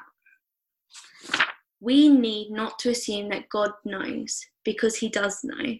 We 1.81 2.09
need 2.09 2.51
not 2.51 2.77
to 2.79 2.91
assume 2.91 3.29
that 3.29 3.49
God 3.49 3.71
knows 3.83 4.45
because 4.63 4.95
he 4.95 5.09
does 5.09 5.43
know, 5.43 5.75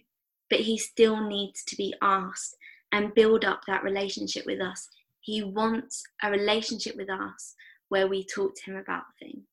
but 0.50 0.60
he 0.60 0.76
still 0.76 1.26
needs 1.26 1.62
to 1.64 1.76
be 1.76 1.94
asked 2.02 2.56
and 2.90 3.14
build 3.14 3.44
up 3.44 3.62
that 3.66 3.84
relationship 3.84 4.44
with 4.44 4.60
us. 4.60 4.88
He 5.20 5.44
wants 5.44 6.02
a 6.22 6.30
relationship 6.30 6.96
with 6.96 7.08
us 7.08 7.54
where 7.88 8.08
we 8.08 8.24
talk 8.24 8.56
to 8.56 8.72
him 8.72 8.76
about 8.76 9.04
things. 9.20 9.44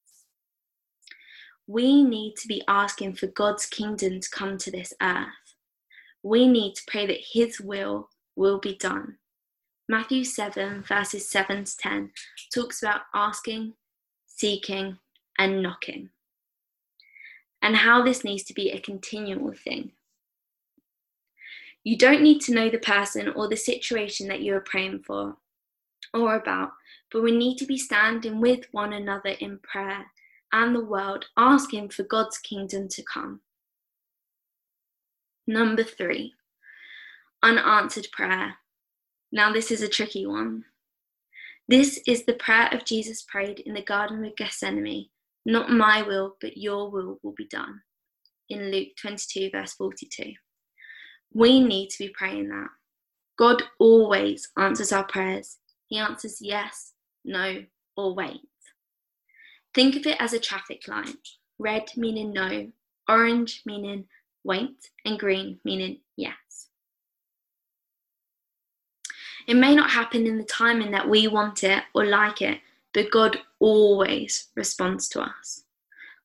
We 1.68 2.03
need 2.03 2.36
to 2.38 2.48
be 2.48 2.63
asking 2.68 3.15
for 3.15 3.27
God's 3.27 3.68
kingdom 3.68 4.20
to 4.20 4.29
come 4.32 4.58
to 4.58 4.72
this 4.72 4.91
earth. 5.03 5.27
We 6.24 6.48
need 6.48 6.74
to 6.75 6.82
pray 6.88 7.06
that 7.06 7.20
his 7.32 7.62
will 7.62 8.10
will 8.36 8.58
be 8.58 8.75
done. 8.75 9.18
Matthew 9.88 10.24
7, 10.24 10.82
verses 10.82 11.29
7 11.29 11.63
to 11.63 11.77
10, 11.77 12.12
talks 12.53 12.82
about 12.82 13.01
asking, 13.13 13.74
seeking, 14.25 14.98
and 15.38 15.62
knocking, 15.62 16.10
and 17.62 17.75
how 17.75 18.04
this 18.04 18.24
needs 18.24 18.44
to 18.44 18.54
be 18.54 18.72
a 18.72 18.80
continual 18.80 19.54
thing. 19.54 19.92
You 21.84 21.98
don't 21.98 22.22
need 22.22 22.42
to 22.42 22.54
know 22.54 22.70
the 22.70 22.80
person 22.80 23.30
or 23.30 23.48
the 23.48 23.58
situation 23.58 24.28
that 24.28 24.42
you 24.42 24.56
are 24.56 24.62
praying 24.62 25.04
for 25.06 25.38
or 26.13 26.36
about, 26.36 26.72
but 27.12 27.24
we 27.24 27.32
need 27.32 27.58
to 27.58 27.66
be 27.66 27.78
standing 27.78 28.42
with 28.42 28.66
one 28.72 28.94
another 28.94 29.30
in 29.39 29.60
prayer 29.60 30.06
and 30.51 30.75
the 30.75 30.84
world, 30.84 31.25
asking 31.38 31.89
for 31.89 32.04
God's 32.04 32.38
kingdom 32.38 32.88
to 32.89 33.04
come. 33.04 33.42
Number 35.48 35.84
three, 35.84 36.34
unanswered 37.44 38.08
prayer. 38.12 38.56
Now, 39.32 39.54
this 39.54 39.72
is 39.72 39.82
a 39.82 39.88
tricky 39.88 40.25
one. 40.25 40.66
This 41.68 42.00
is 42.08 42.25
the 42.25 42.34
prayer 42.34 42.70
of 42.72 42.84
Jesus 42.84 43.22
prayed 43.22 43.60
in 43.60 43.75
the 43.75 43.84
Garden 43.84 44.25
of 44.25 44.36
Gethsemane 44.36 45.10
Not 45.50 45.72
my 45.72 46.03
will, 46.03 46.36
but 46.39 46.58
your 46.58 46.91
will 46.91 47.20
will 47.24 47.34
be 47.36 47.48
done. 47.48 47.82
In 48.50 48.72
Luke 48.72 48.89
22, 49.01 49.50
verse 49.51 49.74
42. 49.74 50.34
We 51.34 51.60
need 51.60 51.89
to 51.89 51.98
be 51.98 52.13
praying 52.15 52.50
that. 52.50 52.68
God 53.36 53.63
always 53.79 54.48
answers 54.60 54.91
our 54.91 55.06
prayers. 55.06 55.58
He 55.88 55.98
answers 55.98 56.38
yes, 56.39 56.94
no, 57.25 57.63
or 57.98 58.13
wait. 58.13 58.41
Think 59.74 59.96
of 59.96 60.06
it 60.06 60.18
as 60.20 60.34
a 60.34 60.39
traffic 60.39 60.88
light 60.88 61.15
red 61.58 61.89
meaning 61.98 62.32
no, 62.32 62.72
orange 63.10 63.63
meaning 63.65 64.06
wait, 64.44 64.91
and 65.03 65.18
green 65.18 65.60
meaning 65.65 65.98
yes. 66.15 66.36
It 69.48 69.56
may 69.56 69.74
not 69.74 69.89
happen 69.89 70.27
in 70.27 70.38
the 70.38 70.44
timing 70.44 70.91
that 70.91 71.10
we 71.10 71.27
want 71.27 71.63
it 71.63 71.84
or 71.96 72.06
like 72.06 72.44
it, 72.44 72.60
but 72.93 73.12
God 73.12 73.38
always 73.60 74.50
responds 74.55 75.08
to 75.10 75.22
us. 75.22 75.63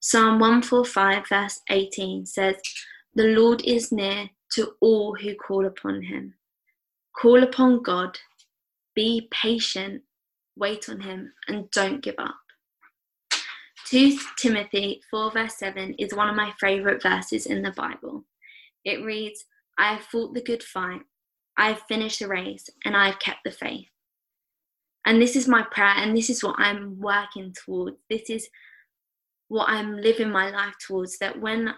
Psalm 0.01 0.39
145, 0.39 1.29
verse 1.29 1.61
18 1.71 2.27
says, 2.27 2.57
The 3.15 3.29
Lord 3.29 3.63
is 3.65 3.91
near 3.91 4.29
to 4.53 4.73
all 4.81 5.15
who 5.15 5.35
call 5.35 5.67
upon 5.67 6.03
him. 6.03 6.35
Call 7.17 7.43
upon 7.43 7.83
God, 7.83 8.19
be 8.95 9.29
patient, 9.31 10.03
wait 10.57 10.89
on 10.89 11.01
him, 11.01 11.33
and 11.49 11.71
don't 11.71 12.03
give 12.03 12.17
up. 12.19 12.37
2 13.87 14.19
Timothy 14.39 15.01
4, 15.11 15.31
verse 15.33 15.57
7 15.57 15.95
is 15.99 16.15
one 16.15 16.29
of 16.29 16.37
my 16.37 16.53
favourite 16.61 17.03
verses 17.03 17.47
in 17.47 17.63
the 17.63 17.73
Bible. 17.73 18.25
It 18.85 19.05
reads, 19.05 19.45
I 19.79 19.95
have 19.95 20.05
fought 20.05 20.35
the 20.35 20.43
good 20.43 20.63
fight, 20.63 21.03
I 21.57 21.69
have 21.69 21.83
finished 21.89 22.21
the 22.21 22.29
race, 22.29 22.69
and 22.85 22.97
I 22.97 23.07
have 23.07 23.19
kept 23.19 23.45
the 23.45 23.51
faith. 23.51 23.89
And 25.07 25.21
this 25.21 25.37
is 25.37 25.47
my 25.47 25.63
prayer, 25.63 25.95
and 25.97 26.17
this 26.17 26.31
is 26.31 26.43
what 26.43 26.57
I'm 26.59 26.99
working 26.99 27.55
towards. 27.65 27.97
This 28.09 28.31
is 28.31 28.49
what 29.49 29.69
I'm 29.69 29.97
living 29.97 30.31
my 30.31 30.51
life 30.51 30.75
towards 30.87 31.19
that 31.19 31.41
when 31.41 31.75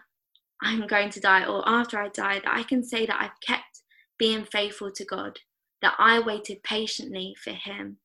I'm 0.63 0.87
going 0.87 1.11
to 1.11 1.21
die 1.21 1.45
or 1.45 1.69
after 1.69 1.99
I 1.99 2.09
die, 2.09 2.41
that 2.45 2.57
I 2.57 2.63
can 2.63 2.83
say 2.85 3.05
that 3.07 3.21
I've 3.21 3.41
kept 3.47 3.83
being 4.19 4.45
faithful 4.45 4.91
to 4.93 5.05
God, 5.05 5.39
that 5.83 5.95
I 5.99 6.21
waited 6.21 6.63
patiently 6.63 7.35
for 7.43 7.51
Him, 7.51 7.99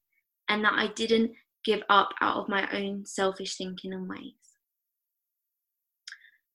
and 0.50 0.64
that 0.66 0.74
I 0.74 0.88
didn't 0.88 1.32
give 1.64 1.84
up 1.90 2.10
out 2.20 2.38
of 2.38 2.50
my 2.50 2.68
own 2.76 3.06
selfish 3.06 3.56
thinking 3.56 3.94
and 3.94 4.10
ways. 4.10 4.34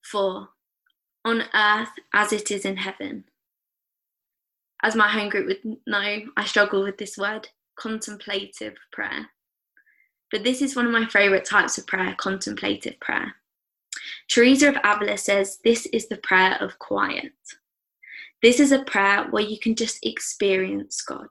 Four, 0.03 0.49
on 1.25 1.45
earth 1.55 1.91
as 2.13 2.33
it 2.33 2.51
is 2.51 2.65
in 2.65 2.77
heaven. 2.77 3.25
As 4.83 4.95
my 4.95 5.09
home 5.09 5.29
group 5.29 5.47
would 5.47 5.79
know, 5.87 6.19
I 6.37 6.45
struggle 6.45 6.83
with 6.83 6.99
this 6.99 7.17
word, 7.17 7.49
contemplative 7.79 8.75
prayer. 8.93 9.31
But 10.31 10.45
this 10.45 10.61
is 10.63 10.75
one 10.75 10.87
of 10.87 10.93
my 10.93 11.07
favourite 11.07 11.45
types 11.45 11.79
of 11.79 11.87
prayer, 11.87 12.15
contemplative 12.19 12.99
prayer. 13.01 13.35
Teresa 14.29 14.71
of 14.71 14.77
Avila 14.85 15.19
says 15.19 15.59
this 15.65 15.87
is 15.87 16.09
the 16.09 16.17
prayer 16.19 16.57
of 16.61 16.79
quiet. 16.79 17.33
This 18.43 18.61
is 18.61 18.73
a 18.73 18.85
prayer 18.85 19.27
where 19.31 19.43
you 19.43 19.59
can 19.59 19.75
just 19.75 20.05
experience 20.05 21.01
God 21.01 21.29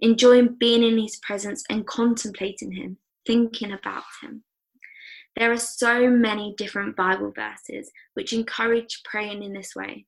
enjoying 0.00 0.54
being 0.58 0.82
in 0.82 0.98
His 0.98 1.16
presence 1.16 1.64
and 1.70 1.86
contemplating 1.86 2.72
Him, 2.72 2.98
thinking 3.26 3.72
about 3.72 4.04
Him. 4.22 4.44
There 5.36 5.50
are 5.50 5.58
so 5.58 6.08
many 6.08 6.54
different 6.56 6.96
Bible 6.96 7.32
verses 7.32 7.90
which 8.14 8.32
encourage 8.32 9.02
praying 9.04 9.42
in 9.42 9.52
this 9.52 9.74
way. 9.74 10.06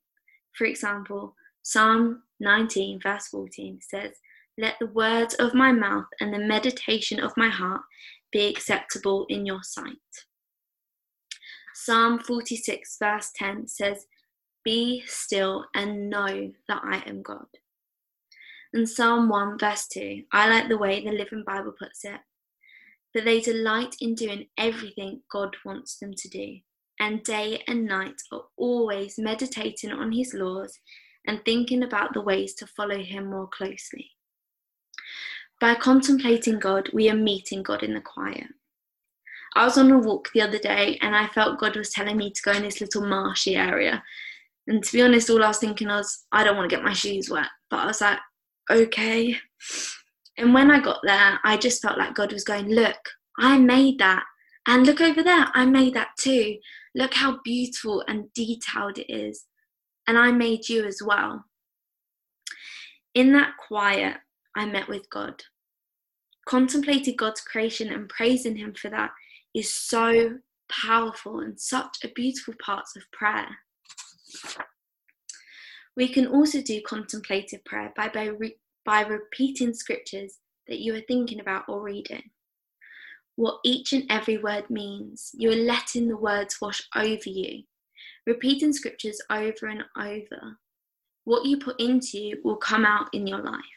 For 0.52 0.66
example, 0.66 1.34
Psalm 1.62 2.22
19, 2.40 3.00
verse 3.00 3.28
14 3.28 3.80
says, 3.82 4.12
Let 4.58 4.78
the 4.78 4.86
words 4.86 5.34
of 5.34 5.54
my 5.54 5.72
mouth 5.72 6.06
and 6.20 6.32
the 6.32 6.38
meditation 6.38 7.20
of 7.20 7.36
my 7.36 7.48
heart 7.48 7.82
be 8.32 8.46
acceptable 8.46 9.26
in 9.28 9.44
your 9.44 9.62
sight. 9.62 9.96
Psalm 11.74 12.18
46, 12.18 12.96
verse 12.98 13.30
10 13.36 13.68
says, 13.68 14.06
Be 14.64 15.02
still 15.06 15.66
and 15.74 16.08
know 16.08 16.52
that 16.68 16.82
I 16.84 17.02
am 17.06 17.22
God. 17.22 17.46
And 18.72 18.88
Psalm 18.88 19.28
1, 19.28 19.58
verse 19.58 19.86
2, 19.88 20.24
I 20.32 20.48
like 20.48 20.68
the 20.68 20.78
way 20.78 21.04
the 21.04 21.12
Living 21.12 21.44
Bible 21.46 21.72
puts 21.78 22.04
it 22.04 22.20
that 23.16 23.24
they 23.24 23.40
delight 23.40 23.96
in 24.02 24.14
doing 24.14 24.46
everything 24.58 25.22
God 25.30 25.56
wants 25.64 25.98
them 25.98 26.12
to 26.12 26.28
do, 26.28 26.58
and 27.00 27.22
day 27.22 27.62
and 27.66 27.86
night 27.86 28.20
are 28.30 28.42
always 28.58 29.18
meditating 29.18 29.90
on 29.90 30.12
His 30.12 30.34
laws 30.34 30.78
and 31.26 31.42
thinking 31.42 31.82
about 31.82 32.12
the 32.12 32.20
ways 32.20 32.52
to 32.56 32.66
follow 32.66 32.98
Him 32.98 33.30
more 33.30 33.48
closely. 33.48 34.10
By 35.60 35.74
contemplating 35.74 36.58
God, 36.58 36.90
we 36.92 37.08
are 37.08 37.16
meeting 37.16 37.62
God 37.62 37.82
in 37.82 37.94
the 37.94 38.00
quiet. 38.00 38.46
I 39.54 39.64
was 39.64 39.78
on 39.78 39.90
a 39.90 39.98
walk 39.98 40.28
the 40.34 40.42
other 40.42 40.58
day 40.58 40.98
and 41.00 41.16
I 41.16 41.28
felt 41.28 41.58
God 41.58 41.76
was 41.76 41.90
telling 41.90 42.18
me 42.18 42.30
to 42.30 42.42
go 42.42 42.52
in 42.52 42.62
this 42.62 42.80
little 42.80 43.06
marshy 43.06 43.56
area. 43.56 44.02
And 44.66 44.84
to 44.84 44.92
be 44.92 45.02
honest, 45.02 45.30
all 45.30 45.42
I 45.42 45.48
was 45.48 45.58
thinking 45.58 45.88
was, 45.88 46.24
I 46.30 46.44
don't 46.44 46.56
want 46.56 46.68
to 46.68 46.76
get 46.76 46.84
my 46.84 46.92
shoes 46.92 47.30
wet. 47.30 47.48
But 47.70 47.80
I 47.80 47.86
was 47.86 48.00
like, 48.02 48.18
okay. 48.70 49.36
And 50.36 50.52
when 50.52 50.70
I 50.70 50.80
got 50.80 51.00
there, 51.02 51.40
I 51.44 51.56
just 51.56 51.80
felt 51.80 51.98
like 51.98 52.14
God 52.14 52.32
was 52.32 52.44
going, 52.44 52.68
Look, 52.68 52.98
I 53.38 53.58
made 53.58 53.98
that. 53.98 54.24
And 54.68 54.84
look 54.84 55.00
over 55.00 55.22
there, 55.22 55.46
I 55.54 55.64
made 55.64 55.94
that 55.94 56.08
too. 56.18 56.56
Look 56.94 57.14
how 57.14 57.38
beautiful 57.44 58.04
and 58.08 58.32
detailed 58.34 58.98
it 58.98 59.10
is. 59.10 59.44
And 60.06 60.18
I 60.18 60.32
made 60.32 60.68
you 60.68 60.84
as 60.84 61.00
well. 61.04 61.44
In 63.14 63.32
that 63.32 63.52
quiet, 63.66 64.16
I 64.56 64.64
met 64.64 64.88
with 64.88 65.08
God. 65.10 65.42
Contemplated 66.48 67.16
God's 67.16 67.42
creation 67.42 67.92
and 67.92 68.08
praising 68.08 68.56
Him 68.56 68.74
for 68.74 68.88
that 68.88 69.10
is 69.54 69.72
so 69.72 70.38
powerful 70.68 71.40
and 71.40 71.60
such 71.60 71.98
a 72.02 72.08
beautiful 72.08 72.54
part 72.64 72.86
of 72.96 73.02
prayer. 73.12 73.48
We 75.96 76.08
can 76.08 76.26
also 76.26 76.60
do 76.60 76.80
contemplative 76.86 77.64
prayer 77.64 77.92
by, 77.96 78.08
by, 78.08 78.24
re- 78.26 78.58
by 78.84 79.02
repeating 79.02 79.74
scriptures 79.74 80.38
that 80.68 80.80
you 80.80 80.94
are 80.94 81.00
thinking 81.00 81.40
about 81.40 81.64
or 81.68 81.82
reading. 81.82 82.30
What 83.36 83.60
each 83.64 83.92
and 83.92 84.04
every 84.08 84.38
word 84.38 84.70
means, 84.70 85.30
you 85.34 85.50
are 85.50 85.56
letting 85.56 86.08
the 86.08 86.16
words 86.16 86.58
wash 86.60 86.82
over 86.94 87.28
you. 87.28 87.64
Repeating 88.26 88.72
scriptures 88.72 89.20
over 89.30 89.66
and 89.66 89.84
over. 89.96 90.58
What 91.24 91.44
you 91.44 91.58
put 91.58 91.78
into 91.80 92.18
you 92.18 92.40
will 92.42 92.56
come 92.56 92.84
out 92.84 93.08
in 93.12 93.26
your 93.26 93.42
life. 93.42 93.75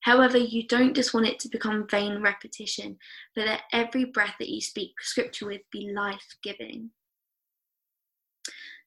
However, 0.00 0.38
you 0.38 0.66
don't 0.66 0.94
just 0.94 1.12
want 1.12 1.26
it 1.26 1.38
to 1.40 1.48
become 1.48 1.86
vain 1.90 2.22
repetition, 2.22 2.98
but 3.34 3.44
that 3.44 3.62
every 3.72 4.04
breath 4.04 4.36
that 4.38 4.48
you 4.48 4.60
speak 4.60 4.94
scripture 5.00 5.46
with 5.46 5.62
be 5.70 5.92
life 5.94 6.36
giving. 6.42 6.90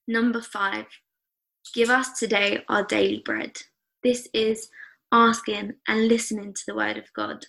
Number 0.07 0.41
five, 0.41 0.85
give 1.73 1.89
us 1.89 2.17
today 2.17 2.63
our 2.67 2.83
daily 2.83 3.21
bread. 3.23 3.61
This 4.01 4.27
is 4.33 4.69
asking 5.11 5.75
and 5.87 6.07
listening 6.07 6.53
to 6.53 6.63
the 6.67 6.75
word 6.75 6.97
of 6.97 7.13
God. 7.13 7.45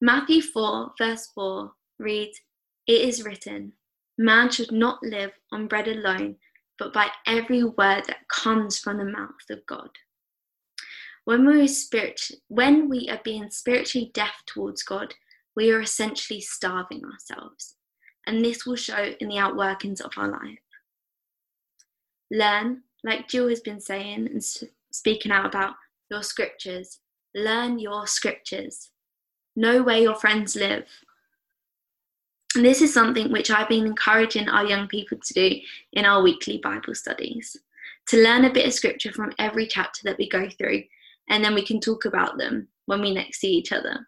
Matthew 0.00 0.40
4, 0.40 0.92
verse 0.96 1.30
4 1.34 1.72
reads, 1.98 2.40
It 2.86 3.02
is 3.02 3.24
written, 3.24 3.72
Man 4.16 4.50
should 4.50 4.70
not 4.70 5.02
live 5.02 5.32
on 5.50 5.66
bread 5.66 5.88
alone, 5.88 6.36
but 6.78 6.92
by 6.92 7.08
every 7.26 7.64
word 7.64 8.04
that 8.06 8.28
comes 8.28 8.78
from 8.78 8.98
the 8.98 9.04
mouth 9.04 9.50
of 9.50 9.66
God. 9.66 9.90
When 11.24 11.46
we, 11.46 11.68
when 12.48 12.88
we 12.88 13.08
are 13.08 13.20
being 13.24 13.50
spiritually 13.50 14.10
deaf 14.12 14.42
towards 14.46 14.82
God, 14.82 15.14
we 15.56 15.70
are 15.70 15.80
essentially 15.80 16.40
starving 16.40 17.02
ourselves, 17.04 17.76
and 18.26 18.44
this 18.44 18.66
will 18.66 18.76
show 18.76 19.14
in 19.20 19.28
the 19.28 19.36
outworkings 19.36 20.00
of 20.00 20.12
our 20.16 20.28
life. 20.28 20.58
Learn, 22.30 22.82
like 23.04 23.28
Jill 23.28 23.48
has 23.48 23.60
been 23.60 23.80
saying 23.80 24.26
and 24.26 24.42
speaking 24.90 25.32
out 25.32 25.46
about, 25.46 25.74
your 26.10 26.22
scriptures. 26.22 27.00
Learn 27.34 27.78
your 27.78 28.06
scriptures. 28.06 28.90
Know 29.56 29.82
where 29.82 29.98
your 29.98 30.14
friends 30.14 30.54
live. 30.54 30.86
And 32.54 32.64
this 32.64 32.82
is 32.82 32.92
something 32.92 33.32
which 33.32 33.50
I've 33.50 33.68
been 33.68 33.86
encouraging 33.86 34.48
our 34.48 34.64
young 34.64 34.86
people 34.86 35.18
to 35.18 35.34
do 35.34 35.56
in 35.92 36.04
our 36.04 36.22
weekly 36.22 36.58
Bible 36.58 36.94
studies 36.94 37.56
to 38.08 38.22
learn 38.22 38.44
a 38.44 38.52
bit 38.52 38.66
of 38.66 38.74
scripture 38.74 39.12
from 39.12 39.32
every 39.38 39.66
chapter 39.66 40.02
that 40.04 40.18
we 40.18 40.28
go 40.28 40.48
through 40.48 40.84
and 41.28 41.44
then 41.44 41.54
we 41.54 41.64
can 41.64 41.80
talk 41.80 42.04
about 42.04 42.38
them 42.38 42.68
when 42.86 43.00
we 43.00 43.14
next 43.14 43.40
see 43.40 43.52
each 43.52 43.72
other. 43.72 44.06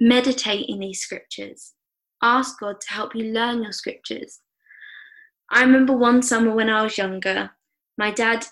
Meditate 0.00 0.68
in 0.68 0.80
these 0.80 1.00
scriptures. 1.00 1.74
Ask 2.22 2.58
God 2.60 2.80
to 2.80 2.92
help 2.92 3.14
you 3.14 3.32
learn 3.32 3.62
your 3.62 3.72
scriptures. 3.72 4.40
I 5.50 5.62
remember 5.62 5.92
one 5.92 6.22
summer 6.22 6.54
when 6.54 6.70
I 6.70 6.82
was 6.82 6.98
younger, 6.98 7.50
my 7.98 8.10
dad 8.10 8.46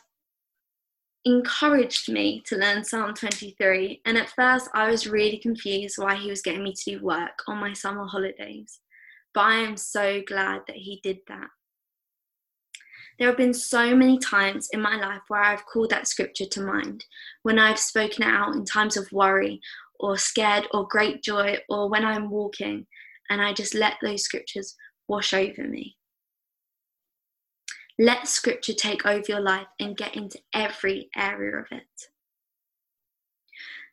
encouraged 1.24 2.10
me 2.10 2.42
to 2.46 2.56
learn 2.56 2.84
Psalm 2.84 3.14
23, 3.14 4.02
and 4.04 4.18
at 4.18 4.30
first 4.30 4.68
I 4.74 4.90
was 4.90 5.06
really 5.06 5.38
confused 5.38 5.98
why 5.98 6.16
he 6.16 6.28
was 6.28 6.42
getting 6.42 6.64
me 6.64 6.74
to 6.74 6.98
do 6.98 7.04
work 7.04 7.42
on 7.46 7.58
my 7.58 7.72
summer 7.72 8.06
holidays. 8.06 8.80
But 9.34 9.40
I 9.40 9.54
am 9.56 9.76
so 9.76 10.22
glad 10.26 10.62
that 10.66 10.76
he 10.76 11.00
did 11.02 11.18
that. 11.28 11.48
There 13.22 13.30
have 13.30 13.38
been 13.38 13.54
so 13.54 13.94
many 13.94 14.18
times 14.18 14.68
in 14.72 14.80
my 14.80 14.96
life 14.96 15.20
where 15.28 15.44
I've 15.44 15.64
called 15.64 15.90
that 15.90 16.08
scripture 16.08 16.44
to 16.44 16.60
mind, 16.60 17.04
when 17.44 17.56
I've 17.56 17.78
spoken 17.78 18.24
it 18.24 18.28
out 18.28 18.56
in 18.56 18.64
times 18.64 18.96
of 18.96 19.12
worry 19.12 19.60
or 20.00 20.18
scared 20.18 20.66
or 20.74 20.88
great 20.88 21.22
joy, 21.22 21.58
or 21.68 21.88
when 21.88 22.04
I'm 22.04 22.30
walking 22.30 22.84
and 23.30 23.40
I 23.40 23.52
just 23.52 23.76
let 23.76 23.94
those 24.02 24.24
scriptures 24.24 24.74
wash 25.06 25.32
over 25.32 25.62
me. 25.62 25.96
Let 27.96 28.26
scripture 28.26 28.72
take 28.72 29.06
over 29.06 29.22
your 29.28 29.40
life 29.40 29.68
and 29.78 29.96
get 29.96 30.16
into 30.16 30.40
every 30.52 31.08
area 31.16 31.58
of 31.58 31.66
it. 31.70 32.08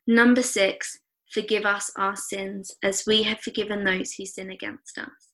Number 0.08 0.42
six, 0.42 0.98
forgive 1.32 1.64
us 1.64 1.92
our 1.96 2.16
sins 2.16 2.74
as 2.82 3.04
we 3.06 3.22
have 3.22 3.38
forgiven 3.38 3.84
those 3.84 4.14
who 4.14 4.26
sin 4.26 4.50
against 4.50 4.98
us. 4.98 5.28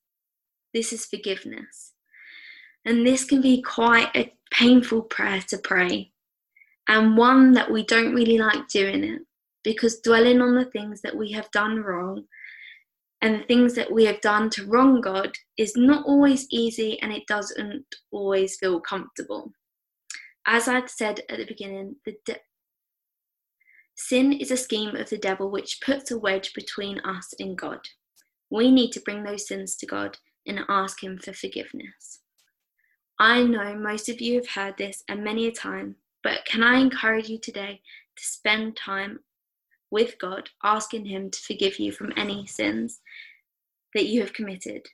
This 0.71 0.93
is 0.93 1.07
forgiveness. 1.07 1.93
And 2.87 3.05
this 3.05 3.25
can 3.25 3.41
be 3.41 3.61
quite 3.61 4.09
a 4.15 4.33
painful 4.49 5.01
prayer 5.03 5.41
to 5.49 5.57
pray, 5.57 6.13
and 6.87 7.17
one 7.17 7.51
that 7.51 7.69
we 7.69 7.83
don't 7.83 8.15
really 8.15 8.37
like 8.37 8.69
doing 8.69 9.03
it 9.03 9.21
because 9.61 9.99
dwelling 9.99 10.41
on 10.41 10.55
the 10.55 10.63
things 10.63 11.01
that 11.01 11.13
we 11.15 11.33
have 11.33 11.51
done 11.51 11.79
wrong 11.79 12.23
and 13.21 13.35
the 13.35 13.43
things 13.43 13.73
that 13.73 13.91
we 13.91 14.05
have 14.05 14.21
done 14.21 14.49
to 14.51 14.65
wrong 14.65 15.01
God 15.01 15.35
is 15.57 15.75
not 15.75 16.05
always 16.05 16.47
easy 16.49 16.97
and 17.01 17.11
it 17.11 17.27
doesn't 17.27 17.83
always 18.09 18.55
feel 18.55 18.79
comfortable. 18.79 19.51
As 20.45 20.69
I'd 20.69 20.89
said 20.89 21.19
at 21.29 21.39
the 21.39 21.45
beginning, 21.45 21.97
the 22.05 22.15
de- 22.25 22.39
sin 23.97 24.31
is 24.31 24.49
a 24.49 24.55
scheme 24.55 24.95
of 24.95 25.09
the 25.09 25.17
devil 25.17 25.51
which 25.51 25.81
puts 25.81 26.09
a 26.09 26.17
wedge 26.17 26.53
between 26.53 26.99
us 27.01 27.33
and 27.37 27.57
God. 27.57 27.81
We 28.49 28.71
need 28.71 28.91
to 28.91 29.01
bring 29.01 29.23
those 29.23 29.45
sins 29.45 29.75
to 29.75 29.85
God 29.85 30.17
and 30.45 30.61
ask 30.69 31.03
Him 31.03 31.17
for 31.17 31.33
forgiveness. 31.33 32.21
I 33.19 33.41
know 33.43 33.75
most 33.75 34.09
of 34.09 34.21
you 34.21 34.35
have 34.35 34.49
heard 34.49 34.77
this 34.77 35.03
and 35.07 35.23
many 35.23 35.47
a 35.47 35.51
time, 35.51 35.95
but 36.21 36.45
can 36.45 36.61
I 36.61 36.79
encourage 36.79 37.29
you 37.29 37.39
today 37.39 37.81
to 38.15 38.23
spend 38.23 38.75
time 38.75 39.19
with 39.89 40.19
God, 40.19 40.49
asking 40.63 41.05
Him 41.05 41.31
to 41.31 41.39
forgive 41.39 41.79
you 41.79 41.91
from 41.91 42.13
any 42.15 42.45
sins 42.45 42.99
that 43.95 44.05
you 44.05 44.21
have 44.21 44.33
committed, 44.33 44.85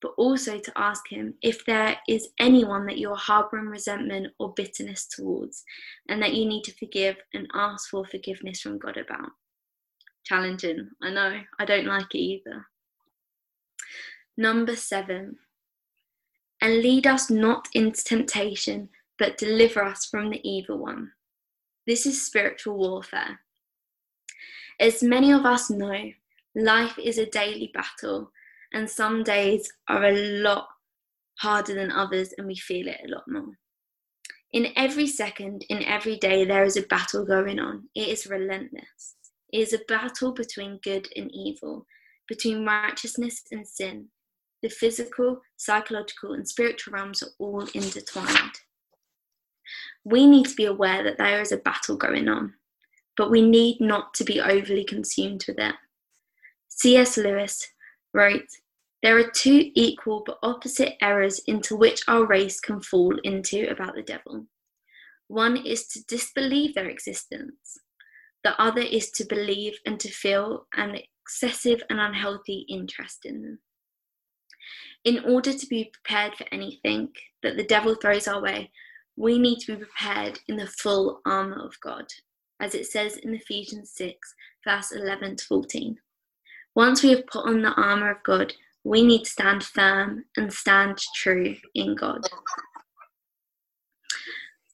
but 0.00 0.12
also 0.16 0.58
to 0.58 0.72
ask 0.76 1.08
Him 1.08 1.34
if 1.42 1.64
there 1.64 1.96
is 2.08 2.28
anyone 2.38 2.86
that 2.86 2.98
you're 2.98 3.16
harboring 3.16 3.66
resentment 3.66 4.28
or 4.38 4.52
bitterness 4.54 5.06
towards, 5.06 5.64
and 6.08 6.22
that 6.22 6.34
you 6.34 6.46
need 6.46 6.62
to 6.64 6.74
forgive 6.74 7.16
and 7.34 7.48
ask 7.54 7.90
for 7.90 8.04
forgiveness 8.04 8.60
from 8.60 8.78
God 8.78 8.96
about. 8.96 9.30
Challenging, 10.24 10.90
I 11.02 11.10
know, 11.10 11.40
I 11.58 11.64
don't 11.64 11.86
like 11.86 12.14
it 12.14 12.18
either. 12.18 12.66
Number 14.36 14.76
seven, 14.76 15.38
and 16.62 16.80
lead 16.80 17.08
us 17.08 17.28
not 17.28 17.68
into 17.74 18.04
temptation, 18.04 18.88
but 19.18 19.36
deliver 19.36 19.82
us 19.82 20.06
from 20.06 20.30
the 20.30 20.40
evil 20.48 20.78
one. 20.78 21.10
This 21.88 22.06
is 22.06 22.24
spiritual 22.24 22.78
warfare. 22.78 23.40
As 24.78 25.02
many 25.02 25.32
of 25.32 25.44
us 25.44 25.70
know, 25.70 26.12
life 26.54 26.96
is 26.98 27.18
a 27.18 27.26
daily 27.26 27.72
battle, 27.74 28.30
and 28.72 28.88
some 28.88 29.24
days 29.24 29.70
are 29.88 30.04
a 30.04 30.40
lot 30.40 30.68
harder 31.40 31.74
than 31.74 31.90
others, 31.90 32.32
and 32.38 32.46
we 32.46 32.54
feel 32.54 32.86
it 32.86 33.00
a 33.04 33.10
lot 33.10 33.24
more. 33.26 33.58
In 34.52 34.68
every 34.76 35.08
second, 35.08 35.64
in 35.68 35.82
every 35.82 36.16
day, 36.16 36.44
there 36.44 36.64
is 36.64 36.76
a 36.76 36.82
battle 36.82 37.24
going 37.24 37.58
on. 37.58 37.88
It 37.96 38.06
is 38.06 38.28
relentless. 38.28 39.16
It 39.52 39.58
is 39.58 39.72
a 39.72 39.80
battle 39.88 40.32
between 40.32 40.78
good 40.84 41.08
and 41.16 41.28
evil, 41.32 41.86
between 42.28 42.64
righteousness 42.64 43.42
and 43.50 43.66
sin, 43.66 44.08
the 44.62 44.68
physical, 44.68 45.40
psychological, 45.56 46.32
and 46.32 46.48
spiritual 46.48 46.94
realms 46.94 47.22
are 47.22 47.30
all 47.38 47.66
intertwined. 47.74 48.60
We 50.04 50.26
need 50.26 50.46
to 50.46 50.54
be 50.54 50.64
aware 50.64 51.02
that 51.02 51.18
there 51.18 51.40
is 51.40 51.52
a 51.52 51.56
battle 51.56 51.96
going 51.96 52.28
on, 52.28 52.54
but 53.16 53.30
we 53.30 53.42
need 53.42 53.80
not 53.80 54.14
to 54.14 54.24
be 54.24 54.40
overly 54.40 54.84
consumed 54.84 55.44
with 55.46 55.58
it. 55.58 55.74
C.S. 56.68 57.16
Lewis 57.16 57.68
wrote, 58.14 58.48
There 59.02 59.18
are 59.18 59.30
two 59.30 59.70
equal 59.74 60.22
but 60.24 60.38
opposite 60.42 60.94
errors 61.00 61.40
into 61.46 61.76
which 61.76 62.02
our 62.08 62.24
race 62.24 62.60
can 62.60 62.80
fall 62.80 63.16
into 63.24 63.68
about 63.68 63.94
the 63.94 64.02
devil. 64.02 64.46
One 65.28 65.56
is 65.56 65.86
to 65.88 66.04
disbelieve 66.06 66.74
their 66.74 66.88
existence, 66.88 67.78
the 68.44 68.60
other 68.60 68.80
is 68.80 69.10
to 69.12 69.24
believe 69.24 69.78
and 69.86 70.00
to 70.00 70.08
feel 70.08 70.66
an 70.74 70.98
excessive 71.24 71.82
and 71.88 72.00
unhealthy 72.00 72.66
interest 72.68 73.24
in 73.24 73.42
them. 73.42 73.58
In 75.04 75.24
order 75.24 75.52
to 75.52 75.66
be 75.66 75.90
prepared 75.92 76.34
for 76.36 76.46
anything 76.52 77.08
that 77.42 77.56
the 77.56 77.64
devil 77.64 77.94
throws 77.96 78.28
our 78.28 78.40
way, 78.40 78.70
we 79.16 79.38
need 79.38 79.58
to 79.60 79.76
be 79.76 79.84
prepared 79.84 80.38
in 80.48 80.56
the 80.56 80.66
full 80.66 81.20
armour 81.26 81.64
of 81.64 81.78
God, 81.80 82.06
as 82.60 82.74
it 82.74 82.86
says 82.86 83.16
in 83.16 83.34
Ephesians 83.34 83.90
6, 83.94 84.34
verse 84.64 84.92
11 84.92 85.36
to 85.36 85.44
14. 85.44 85.98
Once 86.74 87.02
we 87.02 87.10
have 87.10 87.26
put 87.26 87.46
on 87.46 87.62
the 87.62 87.72
armour 87.72 88.10
of 88.10 88.22
God, 88.22 88.52
we 88.84 89.02
need 89.02 89.24
to 89.24 89.30
stand 89.30 89.62
firm 89.62 90.24
and 90.36 90.52
stand 90.52 90.98
true 91.14 91.56
in 91.74 91.94
God. 91.94 92.22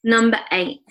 Number 0.03 0.39
eight. 0.51 0.81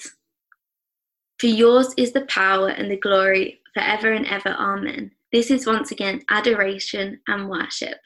For 1.38 1.46
yours 1.46 1.94
is 1.96 2.12
the 2.12 2.26
power 2.26 2.68
and 2.68 2.90
the 2.90 2.98
glory 2.98 3.60
forever 3.72 4.12
and 4.12 4.26
ever. 4.26 4.50
Amen. 4.50 5.12
This 5.32 5.50
is 5.50 5.66
once 5.66 5.92
again 5.92 6.22
adoration 6.28 7.20
and 7.28 7.48
worship. 7.48 7.98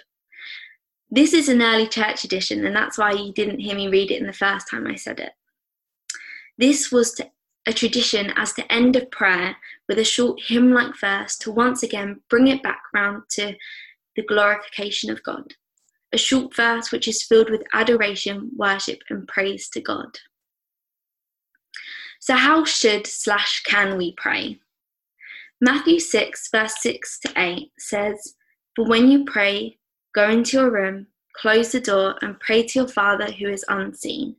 This 1.15 1.35
is 1.35 1.51
an 1.51 1.61
early 1.61 1.87
church 1.87 2.25
edition, 2.25 2.65
and 2.65 2.75
that's 2.75 2.97
why 2.97 3.13
you 3.13 3.35
didn't 3.35 3.59
hear 3.59 3.77
me 3.77 3.89
read 3.89 4.11
it 4.11 4.19
in 4.19 4.27
the 4.27 4.33
first 4.33 4.67
time 4.71 4.87
I 4.87 4.95
said 4.95 5.21
it. 5.21 5.33
This 6.57 6.91
was 6.91 7.13
to, 7.17 7.31
a 7.67 7.73
tradition 7.75 8.33
as 8.35 8.55
to 8.55 8.73
end 8.73 8.97
of 8.97 9.11
prayer 9.11 9.55
with 9.91 9.99
a 9.99 10.05
short 10.05 10.41
hymn 10.41 10.73
like 10.73 10.99
verse 10.99 11.37
to 11.41 11.53
once 11.53 11.83
again 11.83 12.23
bring 12.31 12.49
it 12.49 12.63
back 12.63 12.81
round 12.95 13.25
to 13.33 13.55
the 14.17 14.23
glorification 14.23 15.11
of 15.11 15.23
God. 15.23 15.53
A 16.15 16.19
short 16.19 16.57
verse 16.57 16.91
which 16.91 17.07
is 17.07 17.23
filled 17.23 17.51
with 17.51 17.63
adoration, 17.75 18.51
worship, 18.57 19.01
and 19.11 19.29
praise 19.29 19.69
to 19.69 19.83
God. 19.83 20.19
So, 22.21 22.37
how 22.37 22.65
should 22.65 23.07
slash 23.07 23.63
can 23.67 23.99
we 23.99 24.15
pray? 24.17 24.61
Matthew 25.61 26.01
6, 26.01 26.49
verse 26.51 26.75
6 26.81 27.21
to 27.21 27.33
8 27.37 27.71
says, 27.79 28.35
But 28.75 28.89
when 28.89 29.11
you 29.11 29.27
pray, 29.27 29.77
Go 30.15 30.29
into 30.29 30.59
your 30.59 30.71
room, 30.71 31.07
close 31.35 31.73
the 31.73 31.81
door, 31.81 32.17
and 32.21 32.39
pray 32.41 32.63
to 32.65 32.79
your 32.81 32.89
Father 32.89 33.31
who 33.31 33.49
is 33.49 33.65
unseen. 33.69 34.37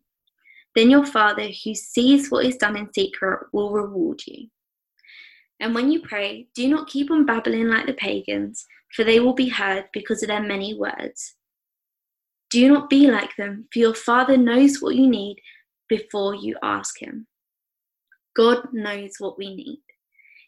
Then 0.75 0.89
your 0.89 1.05
Father 1.05 1.47
who 1.47 1.75
sees 1.75 2.29
what 2.29 2.45
is 2.45 2.57
done 2.57 2.77
in 2.77 2.91
secret 2.93 3.47
will 3.51 3.71
reward 3.71 4.21
you. 4.25 4.49
And 5.59 5.73
when 5.73 5.91
you 5.91 6.01
pray, 6.01 6.47
do 6.55 6.67
not 6.67 6.87
keep 6.89 7.09
on 7.09 7.25
babbling 7.25 7.67
like 7.67 7.85
the 7.85 7.93
pagans, 7.93 8.65
for 8.93 9.03
they 9.03 9.19
will 9.19 9.33
be 9.33 9.49
heard 9.49 9.85
because 9.93 10.21
of 10.21 10.27
their 10.27 10.43
many 10.43 10.73
words. 10.73 11.35
Do 12.49 12.67
not 12.67 12.89
be 12.89 13.09
like 13.09 13.35
them, 13.35 13.67
for 13.71 13.79
your 13.79 13.95
Father 13.95 14.37
knows 14.37 14.79
what 14.79 14.95
you 14.95 15.07
need 15.07 15.37
before 15.89 16.35
you 16.35 16.55
ask 16.61 17.01
Him. 17.01 17.27
God 18.35 18.67
knows 18.73 19.13
what 19.19 19.37
we 19.37 19.55
need. 19.55 19.81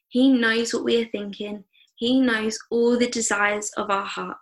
He 0.07 0.31
knows 0.31 0.73
what 0.73 0.83
we 0.83 1.01
are 1.01 1.09
thinking. 1.09 1.63
He 1.95 2.19
knows 2.19 2.57
all 2.69 2.97
the 2.97 3.09
desires 3.09 3.71
of 3.77 3.89
our 3.89 4.05
heart. 4.05 4.37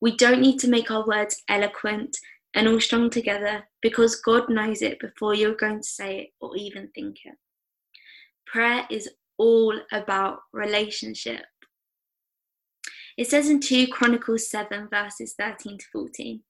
We 0.00 0.16
don't 0.16 0.40
need 0.40 0.58
to 0.60 0.68
make 0.68 0.90
our 0.90 1.06
words 1.06 1.42
eloquent 1.48 2.16
and 2.54 2.66
all 2.66 2.80
strung 2.80 3.10
together 3.10 3.64
because 3.82 4.20
God 4.20 4.48
knows 4.48 4.82
it 4.82 4.98
before 4.98 5.34
you're 5.34 5.54
going 5.54 5.80
to 5.80 5.86
say 5.86 6.18
it 6.18 6.28
or 6.40 6.56
even 6.56 6.88
think 6.94 7.16
it. 7.24 7.36
Prayer 8.46 8.86
is 8.90 9.08
all 9.38 9.78
about 9.92 10.40
relationship. 10.52 11.44
It 13.16 13.28
says 13.28 13.50
in 13.50 13.60
2 13.60 13.88
Chronicles 13.88 14.50
7, 14.50 14.88
verses 14.88 15.34
13 15.38 15.78
to 15.78 15.84
14 15.92 16.40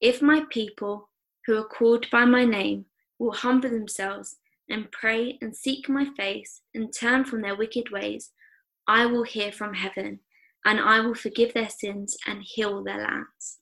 If 0.00 0.22
my 0.22 0.44
people 0.50 1.10
who 1.46 1.56
are 1.58 1.66
called 1.66 2.06
by 2.10 2.24
my 2.24 2.44
name 2.44 2.86
will 3.18 3.32
humble 3.32 3.70
themselves 3.70 4.36
and 4.70 4.90
pray 4.92 5.38
and 5.42 5.54
seek 5.54 5.88
my 5.88 6.06
face 6.16 6.62
and 6.74 6.92
turn 6.92 7.24
from 7.24 7.42
their 7.42 7.56
wicked 7.56 7.90
ways, 7.90 8.30
I 8.86 9.06
will 9.06 9.24
hear 9.24 9.52
from 9.52 9.74
heaven 9.74 10.20
and 10.64 10.80
I 10.80 11.00
will 11.00 11.14
forgive 11.14 11.54
their 11.54 11.68
sins 11.68 12.16
and 12.26 12.42
heal 12.42 12.82
their 12.82 12.98
lands. 12.98 13.58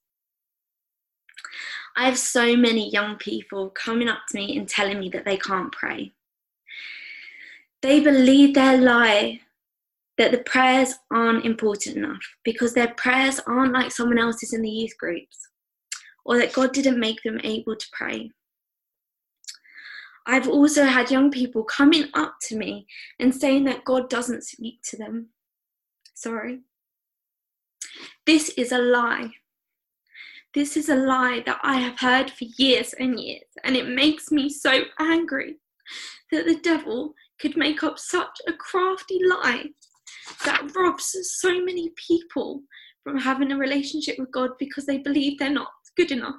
I 1.96 2.06
have 2.06 2.18
so 2.18 2.56
many 2.56 2.90
young 2.90 3.16
people 3.16 3.70
coming 3.70 4.08
up 4.08 4.20
to 4.30 4.38
me 4.38 4.56
and 4.56 4.68
telling 4.68 4.98
me 4.98 5.10
that 5.10 5.24
they 5.24 5.36
can't 5.36 5.72
pray. 5.72 6.12
They 7.82 8.00
believe 8.00 8.54
their 8.54 8.78
lie 8.78 9.40
that 10.18 10.30
the 10.30 10.38
prayers 10.38 10.94
aren't 11.10 11.44
important 11.44 11.96
enough 11.96 12.22
because 12.44 12.74
their 12.74 12.94
prayers 12.94 13.40
aren't 13.46 13.72
like 13.72 13.90
someone 13.90 14.18
else's 14.18 14.52
in 14.52 14.62
the 14.62 14.70
youth 14.70 14.96
groups, 14.98 15.36
or 16.24 16.38
that 16.38 16.52
God 16.52 16.72
didn't 16.72 17.00
make 17.00 17.22
them 17.22 17.40
able 17.42 17.76
to 17.76 17.86
pray. 17.92 18.30
I've 20.26 20.48
also 20.48 20.84
had 20.84 21.10
young 21.10 21.30
people 21.30 21.64
coming 21.64 22.04
up 22.14 22.36
to 22.42 22.56
me 22.56 22.86
and 23.18 23.34
saying 23.34 23.64
that 23.64 23.84
God 23.84 24.08
doesn't 24.08 24.44
speak 24.44 24.80
to 24.84 24.96
them. 24.96 25.30
Sorry. 26.14 26.60
This 28.26 28.50
is 28.50 28.72
a 28.72 28.78
lie. 28.78 29.31
This 30.55 30.76
is 30.76 30.88
a 30.88 30.96
lie 30.96 31.42
that 31.46 31.61
I 31.62 31.78
have 31.78 31.98
heard 31.98 32.31
for 32.31 32.44
years 32.59 32.94
and 32.98 33.18
years, 33.18 33.48
and 33.64 33.74
it 33.74 33.88
makes 33.88 34.31
me 34.31 34.50
so 34.50 34.83
angry 34.98 35.57
that 36.31 36.44
the 36.46 36.57
devil 36.57 37.14
could 37.40 37.57
make 37.57 37.83
up 37.83 37.98
such 37.98 38.38
a 38.46 38.52
crafty 38.52 39.18
lie 39.24 39.70
that 40.44 40.70
robs 40.76 41.16
so 41.40 41.61
many 41.64 41.90
people 42.09 42.62
from 43.02 43.18
having 43.18 43.50
a 43.50 43.57
relationship 43.57 44.18
with 44.18 44.31
God 44.31 44.50
because 44.59 44.87
they 44.87 44.98
believe 44.98 45.38
they're 45.38 45.50
not 45.50 45.68
good 45.96 46.12
enough. 46.12 46.37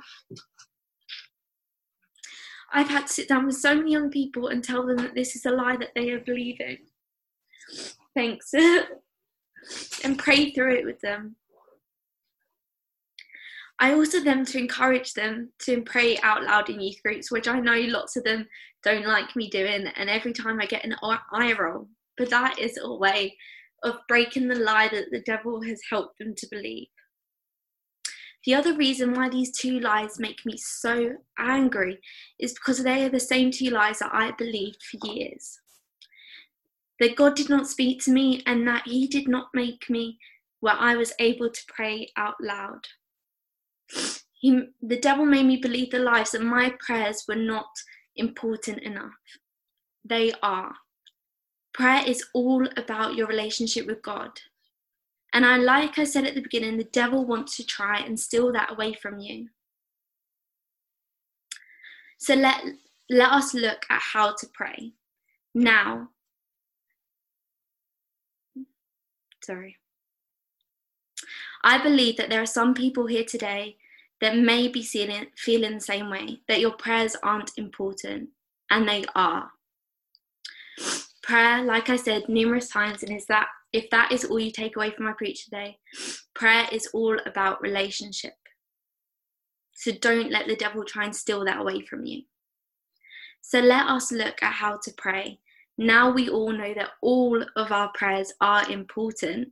I've 2.72 2.89
had 2.89 3.08
to 3.08 3.13
sit 3.13 3.28
down 3.28 3.46
with 3.46 3.56
so 3.56 3.76
many 3.76 3.92
young 3.92 4.10
people 4.10 4.48
and 4.48 4.63
tell 4.63 4.86
them 4.86 4.98
that 4.98 5.13
this 5.16 5.36
is 5.36 5.46
a 5.46 5.52
lie 5.52 5.78
that 5.78 5.92
they 5.96 6.10
are 6.12 6.20
believing. 6.20 6.78
Thanks. 8.16 8.52
and 10.04 10.18
pray 10.18 10.52
through 10.52 10.76
it 10.76 10.86
with 10.86 11.00
them. 11.02 11.36
I 13.84 13.96
also 13.96 14.22
them 14.22 14.46
to 14.46 14.58
encourage 14.58 15.12
them 15.12 15.52
to 15.63 15.82
pray 15.82 16.17
out 16.24 16.41
loud 16.41 16.69
in 16.69 16.80
youth 16.80 17.04
groups, 17.04 17.30
which 17.30 17.50
I 17.50 17.60
know 17.60 17.82
lots 17.89 18.15
of 18.15 18.24
them 18.24 18.48
don't 18.82 19.06
like 19.06 19.36
me 19.36 19.50
doing, 19.50 19.88
and 19.98 20.10
every 20.10 20.32
time 20.32 20.62
I 20.62 20.67
get 20.67 20.86
an 20.86 20.96
eye 21.04 21.54
roll. 21.60 21.89
But 22.17 22.30
that 22.30 22.58
is 22.58 22.80
a 22.82 22.93
way 22.96 23.36
of 23.84 23.98
breaking 24.08 24.48
the 24.48 24.56
lie 24.56 24.88
that 24.88 25.12
the 25.12 25.19
devil 25.19 25.62
has 25.63 25.82
helped 25.89 26.17
them 26.17 26.34
to 26.34 26.48
believe. 26.50 26.88
The 28.46 28.56
other 28.56 28.74
reason 28.74 29.15
why 29.15 29.28
these 29.28 29.52
two 29.52 29.82
lies 29.82 30.17
make 30.17 30.46
me 30.46 30.56
so 30.56 31.17
angry 31.38 32.00
is 32.39 32.54
because 32.54 32.84
they 32.84 33.04
are 33.04 33.10
the 33.10 33.19
same 33.19 33.52
two 33.52 33.69
lies 33.69 34.00
that 34.00 34.15
I 34.15 34.32
believed 34.38 34.82
for 34.82 35.06
years. 35.10 35.60
That 37.02 37.17
God 37.17 37.36
did 37.36 37.50
not 37.50 37.67
speak 37.67 38.02
to 38.04 38.12
me 38.12 38.43
and 38.46 38.65
that 38.65 38.84
He 38.86 39.08
did 39.08 39.28
not 39.28 39.50
make 39.54 39.89
me 39.89 40.19
where 40.62 40.78
I 40.80 40.96
was 40.96 41.12
able 41.19 41.50
to 41.50 41.62
pray 41.67 42.08
out 42.15 42.36
loud. 42.39 42.88
He, 44.34 44.63
the 44.82 45.00
devil 45.00 45.26
made 45.26 45.46
me 45.46 45.58
believe 45.58 45.91
the 45.91 46.00
lies 46.00 46.32
that 46.32 46.41
my 46.41 46.76
prayers 46.80 47.24
were 47.28 47.36
not 47.36 47.69
important 48.15 48.80
enough. 48.80 49.13
They 50.04 50.34
are. 50.41 50.74
Prayer 51.74 52.04
is 52.06 52.26
all 52.34 52.67
about 52.78 53.15
your 53.15 53.28
relationship 53.28 53.88
with 53.88 54.02
God. 54.02 54.32
And 55.34 55.46
I, 55.46 55.58
like 55.58 55.98
I 55.98 56.04
said 56.04 56.26
at 56.26 56.36
the 56.36 56.41
beginning, 56.41 56.78
the 56.78 56.84
devil 56.84 57.26
wants 57.26 57.58
to 57.58 57.65
try 57.65 58.00
and 58.00 58.19
steal 58.19 58.52
that 58.54 58.72
away 58.72 58.93
from 58.93 59.19
you. 59.19 59.50
So 62.19 62.36
let, 62.36 62.63
let 63.10 63.32
us 63.32 63.54
look 63.54 63.86
at 63.89 64.02
how 64.02 64.36
to 64.36 64.48
pray. 64.54 64.93
Now, 65.56 66.10
sorry. 69.43 69.78
I 71.63 71.82
believe 71.82 72.17
that 72.17 72.30
there 72.30 72.41
are 72.41 72.45
some 72.45 72.73
people 72.73 73.08
here 73.08 73.23
today 73.23 73.78
that 74.21 74.38
may 74.38 74.67
be 74.67 74.84
feeling, 74.84 75.28
feeling 75.36 75.76
the 75.76 75.82
same 75.82 76.10
way, 76.10 76.39
that 76.47 76.60
your 76.60 76.71
prayers 76.71 77.15
aren't 77.23 77.52
important, 77.58 78.30
and 78.69 78.88
they 78.88 79.06
are. 79.15 79.49
Prayer, 81.21 81.63
like 81.63 81.89
I 81.89 81.95
said 81.95 82.28
numerous 82.28 82.69
times, 82.69 83.04
and 83.04 83.15
is 83.15 83.26
that 83.28 83.47
if 83.71 83.89
that 83.89 84.12
is 84.12 84.26
all 84.26 84.39
you 84.39 84.52
take 84.52 84.76
away 84.76 84.91
from 84.91 85.06
my 85.06 85.13
preach 85.13 85.45
today, 85.45 85.78
prayer 86.34 86.67
is 86.71 86.88
all 86.93 87.17
about 87.26 87.62
relationship. 87.62 88.34
So 89.73 89.91
don't 89.99 90.32
let 90.32 90.47
the 90.47 90.56
devil 90.56 90.84
try 90.86 91.06
and 91.06 91.15
steal 91.15 91.43
that 91.45 91.60
away 91.60 91.82
from 91.82 92.06
you. 92.06 92.23
So 93.41 93.60
let 93.60 93.88
us 93.88 94.12
look 94.12 94.41
at 94.41 94.54
how 94.54 94.80
to 94.84 94.93
pray. 94.97 95.39
Now 95.78 96.12
we 96.12 96.30
all 96.30 96.52
know 96.52 96.73
that 96.76 96.91
all 97.02 97.43
of 97.56 97.71
our 97.71 97.91
prayers 97.93 98.32
are 98.39 98.69
important 98.69 99.49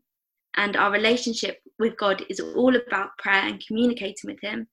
and 0.55 0.75
our 0.75 0.91
relationship 0.91 1.61
with 1.79 1.97
God 1.97 2.23
is 2.29 2.39
all 2.39 2.75
about 2.75 3.17
prayer 3.17 3.43
and 3.43 3.63
communicating 3.65 4.29
with 4.29 4.41
Him. 4.41 4.67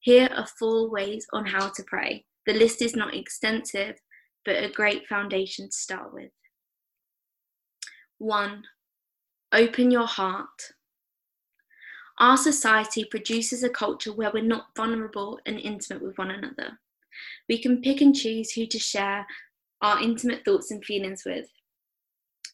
Here 0.00 0.30
are 0.34 0.46
four 0.58 0.90
ways 0.90 1.26
on 1.32 1.46
how 1.46 1.68
to 1.68 1.82
pray. 1.86 2.24
The 2.46 2.54
list 2.54 2.82
is 2.82 2.96
not 2.96 3.14
extensive, 3.14 3.96
but 4.44 4.56
a 4.56 4.70
great 4.70 5.06
foundation 5.06 5.66
to 5.66 5.76
start 5.76 6.12
with. 6.14 6.30
One, 8.18 8.64
open 9.52 9.90
your 9.90 10.06
heart. 10.06 10.48
Our 12.18 12.36
society 12.36 13.04
produces 13.04 13.62
a 13.62 13.70
culture 13.70 14.12
where 14.12 14.30
we're 14.32 14.42
not 14.42 14.66
vulnerable 14.76 15.38
and 15.46 15.58
intimate 15.58 16.02
with 16.02 16.18
one 16.18 16.30
another. 16.30 16.78
We 17.48 17.58
can 17.58 17.80
pick 17.80 18.00
and 18.00 18.14
choose 18.14 18.52
who 18.52 18.66
to 18.66 18.78
share 18.78 19.26
our 19.82 20.00
intimate 20.02 20.44
thoughts 20.44 20.70
and 20.70 20.84
feelings 20.84 21.22
with. 21.24 21.46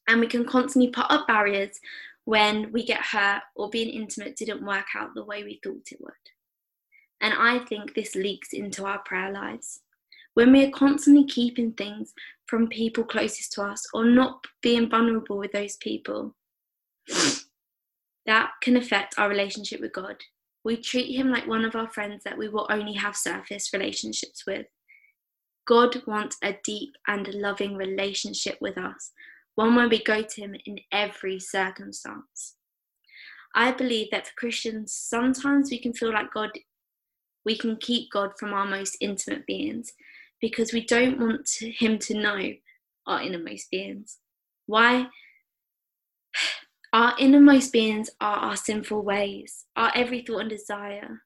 And 0.09 0.21
we 0.21 0.29
can 0.29 0.45
constantly 0.45 0.91
put 0.91 1.11
up 1.11 1.27
barriers 1.27 1.81
when 2.27 2.73
we 2.73 2.85
get 2.85 3.01
hurt 3.01 3.43
or 3.55 3.71
being 3.71 3.89
intimate 3.89 4.37
didn't 4.37 4.67
work 4.67 4.87
out 4.97 5.15
the 5.15 5.25
way 5.25 5.45
we 5.45 5.61
thought 5.63 5.93
it 5.93 6.01
would. 6.01 6.13
And 7.21 7.33
I 7.33 7.61
think 7.65 7.95
this 7.95 8.17
leaks 8.17 8.53
into 8.53 8.85
our 8.85 8.99
prayer 8.99 9.33
lives. 9.33 9.81
When 10.35 10.53
we 10.53 10.65
are 10.65 10.71
constantly 10.71 11.25
keeping 11.25 11.73
things 11.73 12.13
from 12.47 12.69
people 12.69 13.05
closest 13.05 13.53
to 13.53 13.63
us 13.63 13.87
or 13.95 14.05
not 14.05 14.45
being 14.61 14.91
vulnerable 14.91 15.39
with 15.39 15.53
those 15.53 15.77
people, 15.77 16.35
that 18.27 18.51
can 18.61 18.77
affect 18.77 19.15
our 19.19 19.29
relationship 19.29 19.81
with 19.81 19.93
God. 19.93 20.17
We 20.65 20.77
treat 20.77 21.17
Him 21.17 21.31
like 21.31 21.47
one 21.47 21.65
of 21.65 21.77
our 21.77 21.89
friends 21.89 22.25
that 22.25 22.37
we 22.37 22.49
will 22.49 22.67
only 22.69 22.95
have 22.95 23.17
surface 23.17 23.73
relationships 23.73 24.45
with. 24.45 24.67
God 25.65 26.03
wants 26.09 26.37
a 26.43 26.57
deep 26.65 26.91
and 27.07 27.33
loving 27.33 27.77
relationship 27.77 28.59
with 28.61 28.77
us, 28.77 29.13
one 29.57 29.75
where 29.75 29.89
we 29.89 30.03
go 30.03 30.23
to 30.23 30.41
Him 30.41 30.55
in 30.65 30.79
every 30.93 31.41
circumstance. 31.41 32.55
I 33.55 33.73
believe 33.73 34.09
that 34.13 34.29
for 34.29 34.35
Christians, 34.37 34.93
sometimes 34.93 35.71
we 35.71 35.79
can 35.81 35.93
feel 35.93 36.13
like 36.13 36.33
God, 36.33 36.51
we 37.45 37.57
can 37.59 37.77
keep 37.77 38.13
God 38.13 38.33
from 38.39 38.53
our 38.53 38.67
most 38.67 38.97
intimate 39.01 39.47
beings 39.47 39.93
because 40.41 40.73
we 40.73 40.85
don't 40.85 41.19
want 41.19 41.49
Him 41.59 41.99
to 42.01 42.15
know 42.15 42.53
our 43.07 43.23
innermost 43.23 43.71
beings. 43.71 44.19
Why? 44.67 45.09
Our 46.93 47.15
innermost 47.19 47.73
beings 47.73 48.11
are 48.21 48.37
our 48.37 48.57
sinful 48.57 49.03
ways, 49.03 49.65
our 49.75 49.91
every 49.95 50.23
thought 50.23 50.41
and 50.41 50.51
desire. 50.51 51.23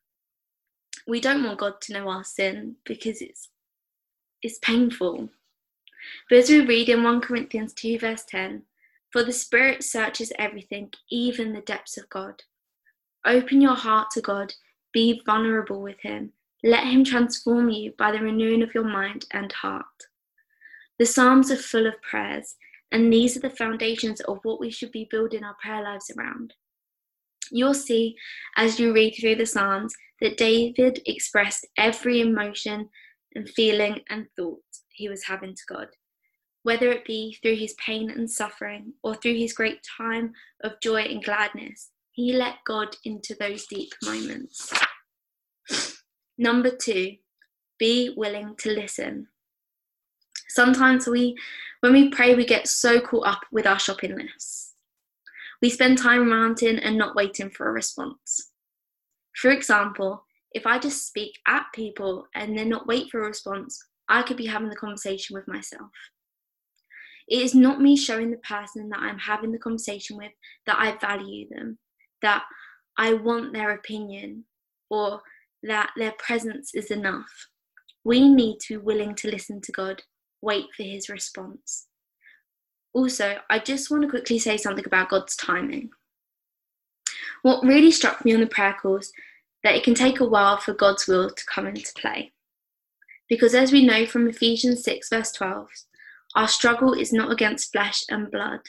We 1.07 1.21
don't 1.21 1.43
want 1.45 1.59
God 1.59 1.81
to 1.83 1.93
know 1.93 2.09
our 2.09 2.25
sin 2.25 2.77
because 2.85 3.21
it's 3.21 3.49
it's 4.43 4.59
painful. 4.59 5.31
But 6.28 6.38
as 6.38 6.50
we 6.50 6.60
read 6.60 6.88
in 6.88 7.02
1 7.02 7.20
Corinthians 7.20 7.72
2, 7.74 7.98
verse 7.98 8.24
10, 8.28 8.62
for 9.12 9.24
the 9.24 9.32
Spirit 9.32 9.82
searches 9.82 10.32
everything, 10.38 10.90
even 11.10 11.52
the 11.52 11.60
depths 11.60 11.96
of 11.96 12.08
God. 12.08 12.42
Open 13.24 13.60
your 13.60 13.74
heart 13.74 14.10
to 14.12 14.20
God, 14.20 14.54
be 14.92 15.20
vulnerable 15.26 15.82
with 15.82 16.00
Him, 16.00 16.32
let 16.62 16.84
Him 16.86 17.04
transform 17.04 17.70
you 17.70 17.92
by 17.98 18.12
the 18.12 18.20
renewing 18.20 18.62
of 18.62 18.74
your 18.74 18.84
mind 18.84 19.26
and 19.32 19.52
heart. 19.52 19.84
The 20.98 21.06
Psalms 21.06 21.50
are 21.50 21.56
full 21.56 21.86
of 21.86 22.00
prayers, 22.02 22.56
and 22.92 23.12
these 23.12 23.36
are 23.36 23.40
the 23.40 23.50
foundations 23.50 24.20
of 24.20 24.38
what 24.42 24.60
we 24.60 24.70
should 24.70 24.92
be 24.92 25.08
building 25.10 25.44
our 25.44 25.56
prayer 25.62 25.82
lives 25.82 26.10
around. 26.16 26.54
You'll 27.50 27.74
see 27.74 28.16
as 28.56 28.78
you 28.78 28.92
read 28.92 29.14
through 29.18 29.36
the 29.36 29.46
Psalms 29.46 29.94
that 30.20 30.36
David 30.36 31.00
expressed 31.06 31.66
every 31.76 32.20
emotion 32.20 32.88
and 33.34 33.48
feeling 33.48 34.00
and 34.08 34.26
thought 34.36 34.62
he 35.00 35.08
was 35.08 35.24
having 35.24 35.54
to 35.54 35.62
God, 35.66 35.88
whether 36.62 36.90
it 36.92 37.06
be 37.06 37.38
through 37.40 37.56
his 37.56 37.74
pain 37.84 38.10
and 38.10 38.30
suffering 38.30 38.92
or 39.02 39.14
through 39.14 39.36
his 39.36 39.54
great 39.54 39.80
time 39.96 40.34
of 40.62 40.78
joy 40.82 41.00
and 41.00 41.24
gladness. 41.24 41.90
He 42.12 42.34
let 42.34 42.56
God 42.66 42.94
into 43.04 43.34
those 43.40 43.66
deep 43.66 43.92
moments. 44.04 44.70
Number 46.36 46.70
two, 46.70 47.16
be 47.78 48.12
willing 48.14 48.56
to 48.58 48.70
listen. 48.72 49.28
Sometimes 50.48 51.06
we, 51.06 51.34
when 51.80 51.92
we 51.92 52.10
pray, 52.10 52.34
we 52.34 52.44
get 52.44 52.68
so 52.68 53.00
caught 53.00 53.26
up 53.26 53.40
with 53.50 53.66
our 53.66 53.78
shopping 53.78 54.16
lists. 54.16 54.74
We 55.62 55.70
spend 55.70 55.96
time 55.96 56.30
ranting 56.30 56.78
and 56.78 56.98
not 56.98 57.16
waiting 57.16 57.48
for 57.48 57.68
a 57.68 57.72
response. 57.72 58.50
For 59.36 59.50
example, 59.50 60.26
if 60.52 60.66
I 60.66 60.78
just 60.78 61.06
speak 61.06 61.38
at 61.46 61.66
people 61.74 62.26
and 62.34 62.58
then 62.58 62.68
not 62.68 62.86
wait 62.86 63.10
for 63.10 63.22
a 63.22 63.28
response, 63.28 63.82
I 64.11 64.23
could 64.23 64.37
be 64.37 64.46
having 64.46 64.68
the 64.68 64.77
conversation 64.77 65.35
with 65.35 65.49
myself. 65.49 65.90
It 67.29 67.42
is 67.42 67.55
not 67.55 67.81
me 67.81 67.96
showing 67.96 68.31
the 68.31 68.38
person 68.38 68.88
that 68.90 68.99
I'm 68.99 69.18
having 69.18 69.53
the 69.53 69.59
conversation 69.59 70.16
with 70.16 70.33
that 70.66 70.79
I 70.79 70.99
value 70.99 71.49
them, 71.49 71.79
that 72.23 72.42
I 72.99 73.14
want 73.14 73.53
their 73.53 73.70
opinion, 73.70 74.44
or 74.90 75.20
that 75.62 75.90
their 75.96 76.12
presence 76.18 76.75
is 76.75 76.90
enough. 76.90 77.31
We 78.03 78.29
need 78.29 78.59
to 78.62 78.79
be 78.79 78.85
willing 78.85 79.14
to 79.16 79.31
listen 79.31 79.61
to 79.61 79.73
God, 79.73 80.03
wait 80.42 80.66
for 80.77 80.83
His 80.83 81.09
response. 81.09 81.87
Also, 82.92 83.37
I 83.49 83.61
just 83.61 83.90
want 83.90 84.03
to 84.03 84.09
quickly 84.09 84.40
say 84.40 84.57
something 84.57 84.85
about 84.85 85.11
God's 85.11 85.37
timing. 85.37 85.90
What 87.42 87.62
really 87.62 87.92
struck 87.92 88.25
me 88.25 88.35
on 88.35 88.40
the 88.40 88.46
prayer 88.46 88.77
course 88.81 89.12
that 89.62 89.77
it 89.77 89.85
can 89.85 89.94
take 89.94 90.18
a 90.18 90.29
while 90.29 90.57
for 90.57 90.75
God's 90.75 91.07
will 91.07 91.31
to 91.31 91.44
come 91.46 91.68
into 91.68 91.92
play. 91.96 92.33
Because 93.31 93.55
as 93.55 93.71
we 93.71 93.85
know 93.87 94.05
from 94.05 94.29
Ephesians 94.29 94.83
6, 94.83 95.09
verse 95.09 95.31
12, 95.33 95.69
our 96.35 96.49
struggle 96.49 96.93
is 96.93 97.12
not 97.12 97.31
against 97.31 97.71
flesh 97.71 98.03
and 98.11 98.31
blood, 98.31 98.61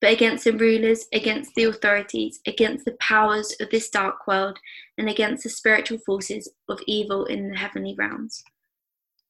but 0.00 0.12
against 0.12 0.44
the 0.44 0.52
rulers, 0.52 1.04
against 1.12 1.54
the 1.54 1.64
authorities, 1.64 2.40
against 2.46 2.86
the 2.86 2.96
powers 2.98 3.54
of 3.60 3.68
this 3.68 3.90
dark 3.90 4.26
world, 4.26 4.58
and 4.96 5.08
against 5.10 5.44
the 5.44 5.50
spiritual 5.50 5.98
forces 5.98 6.50
of 6.68 6.80
evil 6.86 7.26
in 7.26 7.50
the 7.50 7.58
heavenly 7.58 7.94
realms. 7.96 8.42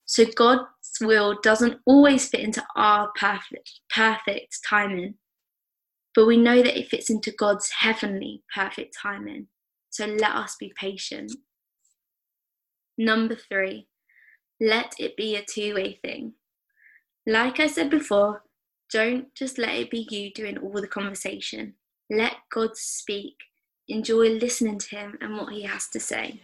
So 0.06 0.24
God's 0.24 0.66
will 1.00 1.38
doesn't 1.42 1.80
always 1.84 2.28
fit 2.28 2.40
into 2.40 2.64
our 2.76 3.10
perfect, 3.18 3.80
perfect 3.90 4.58
timing, 4.68 5.14
but 6.14 6.26
we 6.26 6.36
know 6.36 6.62
that 6.62 6.78
it 6.78 6.88
fits 6.88 7.10
into 7.10 7.32
God's 7.32 7.70
heavenly 7.80 8.44
perfect 8.54 8.96
timing. 9.00 9.48
So 9.90 10.06
let 10.06 10.30
us 10.30 10.56
be 10.58 10.72
patient. 10.76 11.32
Number 12.96 13.34
three, 13.34 13.88
let 14.60 14.94
it 14.98 15.16
be 15.16 15.36
a 15.36 15.42
two 15.42 15.74
way 15.74 15.98
thing. 16.02 16.34
Like 17.26 17.60
I 17.60 17.66
said 17.66 17.90
before, 17.90 18.42
don't 18.92 19.34
just 19.34 19.58
let 19.58 19.74
it 19.74 19.90
be 19.90 20.06
you 20.10 20.32
doing 20.32 20.58
all 20.58 20.80
the 20.80 20.88
conversation. 20.88 21.74
Let 22.10 22.34
God 22.52 22.76
speak. 22.76 23.36
Enjoy 23.88 24.30
listening 24.30 24.78
to 24.78 24.96
Him 24.96 25.18
and 25.20 25.36
what 25.36 25.52
He 25.52 25.62
has 25.62 25.88
to 25.88 26.00
say. 26.00 26.42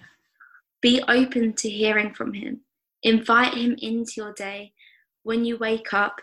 Be 0.81 1.03
open 1.09 1.55
to 1.55 1.69
hearing 1.69 2.15
from 2.15 2.35
Him. 2.35 2.61
Invite 3.03 3.55
Him 3.55 3.77
into 3.81 4.13
your 4.17 4.33
day. 4.33 4.73
When 5.23 5.45
you 5.45 5.59
wake 5.59 5.93
up, 5.93 6.21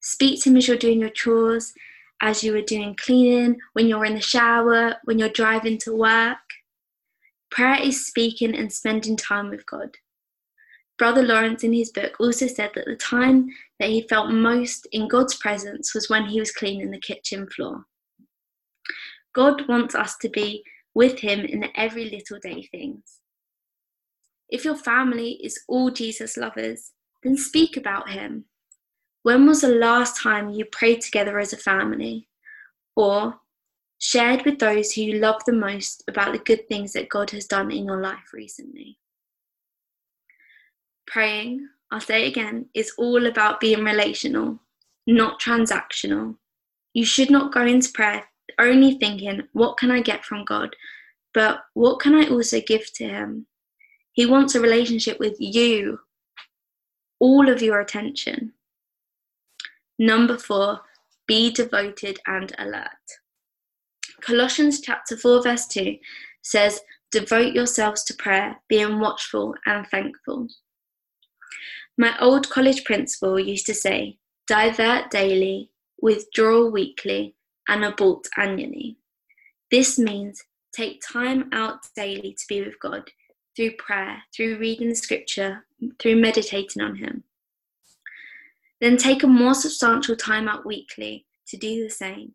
speak 0.00 0.42
to 0.42 0.50
Him 0.50 0.56
as 0.56 0.66
you're 0.66 0.76
doing 0.76 1.00
your 1.00 1.10
chores, 1.10 1.74
as 2.22 2.42
you 2.42 2.56
are 2.56 2.62
doing 2.62 2.96
cleaning, 2.98 3.58
when 3.74 3.86
you're 3.86 4.04
in 4.04 4.14
the 4.14 4.20
shower, 4.20 4.96
when 5.04 5.18
you're 5.18 5.28
driving 5.28 5.78
to 5.78 5.94
work. 5.94 6.38
Prayer 7.50 7.80
is 7.82 8.06
speaking 8.06 8.54
and 8.54 8.72
spending 8.72 9.16
time 9.16 9.50
with 9.50 9.66
God. 9.66 9.96
Brother 10.98 11.22
Lawrence, 11.22 11.62
in 11.62 11.72
his 11.72 11.90
book, 11.90 12.16
also 12.18 12.48
said 12.48 12.72
that 12.74 12.86
the 12.86 12.96
time 12.96 13.48
that 13.78 13.88
he 13.88 14.02
felt 14.02 14.30
most 14.30 14.86
in 14.90 15.06
God's 15.06 15.36
presence 15.36 15.94
was 15.94 16.10
when 16.10 16.26
he 16.26 16.40
was 16.40 16.50
cleaning 16.50 16.90
the 16.90 16.98
kitchen 16.98 17.48
floor. 17.48 17.86
God 19.32 19.68
wants 19.68 19.94
us 19.94 20.16
to 20.18 20.28
be 20.28 20.64
with 20.94 21.20
him 21.20 21.40
in 21.40 21.60
the 21.60 21.80
every 21.80 22.10
little 22.10 22.40
day 22.40 22.68
things. 22.72 23.20
If 24.48 24.64
your 24.64 24.76
family 24.76 25.38
is 25.42 25.60
all 25.68 25.90
Jesus 25.90 26.36
lovers, 26.36 26.92
then 27.22 27.36
speak 27.36 27.76
about 27.76 28.10
him. 28.10 28.46
When 29.22 29.46
was 29.46 29.60
the 29.60 29.68
last 29.68 30.20
time 30.20 30.50
you 30.50 30.64
prayed 30.64 31.02
together 31.02 31.38
as 31.38 31.52
a 31.52 31.58
family? 31.58 32.28
Or 32.96 33.38
shared 33.98 34.44
with 34.44 34.58
those 34.58 34.92
who 34.92 35.02
you 35.02 35.18
love 35.20 35.42
the 35.44 35.52
most 35.52 36.02
about 36.08 36.32
the 36.32 36.38
good 36.38 36.66
things 36.68 36.92
that 36.94 37.08
God 37.08 37.30
has 37.30 37.46
done 37.46 37.70
in 37.70 37.84
your 37.84 38.00
life 38.00 38.32
recently. 38.32 38.98
Praying, 41.10 41.68
I'll 41.90 42.00
say 42.00 42.24
it 42.24 42.28
again, 42.28 42.66
is 42.74 42.92
all 42.98 43.26
about 43.26 43.60
being 43.60 43.84
relational, 43.84 44.60
not 45.06 45.40
transactional. 45.40 46.36
You 46.92 47.04
should 47.04 47.30
not 47.30 47.52
go 47.52 47.64
into 47.64 47.92
prayer 47.92 48.24
only 48.58 48.94
thinking, 48.94 49.42
what 49.52 49.76
can 49.76 49.90
I 49.90 50.00
get 50.00 50.24
from 50.24 50.44
God? 50.44 50.74
But 51.34 51.60
what 51.74 52.00
can 52.00 52.14
I 52.14 52.28
also 52.28 52.60
give 52.60 52.92
to 52.94 53.04
Him? 53.04 53.46
He 54.12 54.26
wants 54.26 54.54
a 54.54 54.60
relationship 54.60 55.18
with 55.18 55.36
you, 55.38 56.00
all 57.20 57.48
of 57.48 57.62
your 57.62 57.80
attention. 57.80 58.52
Number 59.98 60.38
four, 60.38 60.80
be 61.26 61.52
devoted 61.52 62.18
and 62.26 62.52
alert. 62.58 62.86
Colossians 64.20 64.80
chapter 64.80 65.16
4, 65.16 65.42
verse 65.42 65.66
2 65.66 65.96
says, 66.42 66.80
Devote 67.10 67.54
yourselves 67.54 68.04
to 68.04 68.14
prayer, 68.14 68.56
being 68.68 68.98
watchful 69.00 69.54
and 69.66 69.86
thankful. 69.86 70.48
My 71.96 72.16
old 72.20 72.48
college 72.50 72.84
principal 72.84 73.38
used 73.38 73.66
to 73.66 73.74
say, 73.74 74.18
Divert 74.46 75.10
daily, 75.10 75.70
withdraw 76.00 76.66
weekly, 76.66 77.34
and 77.68 77.84
abort 77.84 78.26
annually. 78.36 78.96
This 79.70 79.98
means 79.98 80.42
take 80.72 81.02
time 81.06 81.50
out 81.52 81.80
daily 81.94 82.34
to 82.38 82.44
be 82.48 82.62
with 82.62 82.78
God 82.80 83.10
through 83.56 83.72
prayer, 83.76 84.22
through 84.34 84.58
reading 84.58 84.88
the 84.88 84.94
scripture, 84.94 85.66
through 85.98 86.16
meditating 86.16 86.82
on 86.82 86.96
Him. 86.96 87.24
Then 88.80 88.96
take 88.96 89.22
a 89.22 89.26
more 89.26 89.54
substantial 89.54 90.16
time 90.16 90.48
out 90.48 90.64
weekly 90.64 91.26
to 91.48 91.56
do 91.56 91.82
the 91.82 91.90
same 91.90 92.34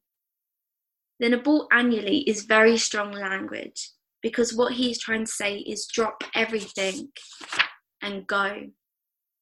then 1.24 1.34
abort 1.34 1.68
annually 1.72 2.20
is 2.30 2.44
very 2.44 2.78
strong 2.78 3.12
language. 3.14 3.92
because 4.22 4.54
what 4.54 4.74
he's 4.74 5.00
trying 5.00 5.26
to 5.26 5.32
say 5.32 5.58
is 5.58 5.86
drop 5.86 6.24
everything 6.34 7.10
and 8.02 8.26
go. 8.26 8.70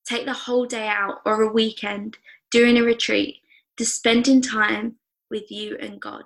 Take 0.06 0.26
the 0.26 0.34
whole 0.34 0.66
day 0.66 0.88
out 0.88 1.22
or 1.26 1.42
a 1.42 1.52
weekend 1.52 2.18
during 2.50 2.78
a 2.78 2.84
retreat 2.84 3.38
to 3.78 3.86
spending 3.86 4.42
time 4.42 4.96
with 5.30 5.50
you 5.52 5.78
and 5.80 6.00
God. 6.00 6.26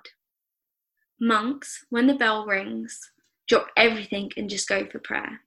Monks, 1.20 1.84
when 1.88 2.06
the 2.06 2.14
bell 2.14 2.44
rings, 2.44 3.12
drop 3.48 3.68
everything 3.76 4.30
and 4.36 4.50
just 4.50 4.68
go 4.68 4.86
for 4.86 4.98
prayer. 4.98 5.40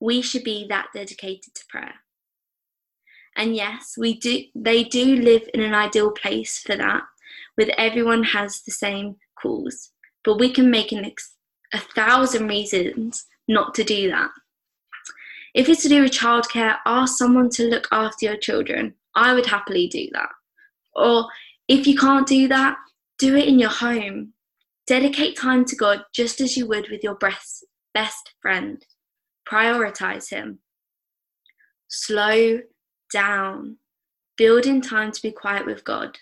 We 0.00 0.22
should 0.22 0.44
be 0.44 0.66
that 0.68 0.88
dedicated 0.94 1.54
to 1.54 1.64
prayer. 1.68 1.94
And 3.36 3.54
yes, 3.54 3.94
we 3.96 4.18
do 4.18 4.44
they 4.54 4.84
do 4.84 5.16
live 5.16 5.48
in 5.54 5.60
an 5.60 5.74
ideal 5.74 6.10
place 6.10 6.58
for 6.58 6.76
that, 6.76 7.04
with 7.56 7.68
everyone 7.78 8.24
has 8.24 8.60
the 8.62 8.72
same 8.72 9.16
calls. 9.40 9.90
But 10.24 10.38
we 10.38 10.50
can 10.52 10.70
make 10.70 10.92
an 10.92 11.04
ex- 11.04 11.36
a 11.72 11.78
thousand 11.78 12.48
reasons 12.48 13.26
not 13.48 13.74
to 13.74 13.84
do 13.84 14.10
that. 14.10 14.30
If 15.54 15.68
it's 15.68 15.82
to 15.82 15.88
do 15.88 16.02
with 16.02 16.12
childcare, 16.12 16.76
ask 16.86 17.18
someone 17.18 17.50
to 17.50 17.68
look 17.68 17.88
after 17.90 18.26
your 18.26 18.36
children. 18.36 18.94
I 19.14 19.34
would 19.34 19.46
happily 19.46 19.88
do 19.88 20.08
that. 20.12 20.30
Or 20.94 21.26
if 21.68 21.86
you 21.86 21.96
can't 21.96 22.26
do 22.26 22.48
that, 22.48 22.76
do 23.18 23.36
it 23.36 23.48
in 23.48 23.58
your 23.58 23.70
home. 23.70 24.32
Dedicate 24.86 25.36
time 25.36 25.64
to 25.66 25.76
God 25.76 26.02
just 26.12 26.40
as 26.40 26.56
you 26.56 26.66
would 26.66 26.88
with 26.90 27.02
your 27.02 27.16
best, 27.16 27.64
best 27.94 28.34
friend. 28.40 28.84
Prioritize 29.48 30.30
Him. 30.30 30.60
Slow 31.88 32.60
down. 33.12 33.76
Build 34.36 34.66
in 34.66 34.80
time 34.80 35.12
to 35.12 35.22
be 35.22 35.32
quiet 35.32 35.66
with 35.66 35.84
God. 35.84 36.18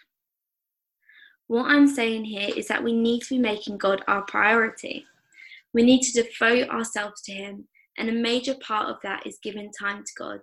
What 1.46 1.66
I'm 1.66 1.86
saying 1.86 2.24
here 2.24 2.50
is 2.54 2.68
that 2.68 2.82
we 2.82 2.92
need 2.92 3.22
to 3.22 3.34
be 3.34 3.38
making 3.38 3.78
God 3.78 4.02
our 4.06 4.22
priority. 4.22 5.06
We 5.72 5.82
need 5.82 6.02
to 6.02 6.22
devote 6.22 6.68
ourselves 6.68 7.22
to 7.22 7.32
Him, 7.32 7.68
and 7.98 8.08
a 8.08 8.12
major 8.12 8.54
part 8.54 8.88
of 8.88 8.96
that 9.02 9.26
is 9.26 9.38
giving 9.42 9.72
time 9.72 10.04
to 10.04 10.12
God, 10.16 10.40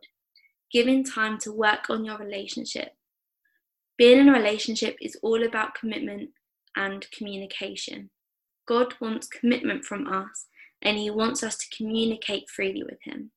giving 0.71 1.03
time 1.03 1.37
to 1.39 1.51
work 1.51 1.89
on 1.89 2.03
your 2.03 2.17
relationship. 2.17 2.89
Being 3.97 4.19
in 4.19 4.29
a 4.29 4.33
relationship 4.33 4.97
is 5.01 5.17
all 5.23 5.43
about 5.43 5.73
commitment 5.73 6.31
and 6.75 7.09
communication. 7.11 8.09
God 8.67 8.93
wants 8.99 9.27
commitment 9.27 9.85
from 9.85 10.05
us, 10.07 10.47
and 10.81 10.97
He 10.97 11.09
wants 11.09 11.43
us 11.43 11.57
to 11.57 11.75
communicate 11.75 12.49
freely 12.49 12.83
with 12.83 12.99
Him. 13.03 13.31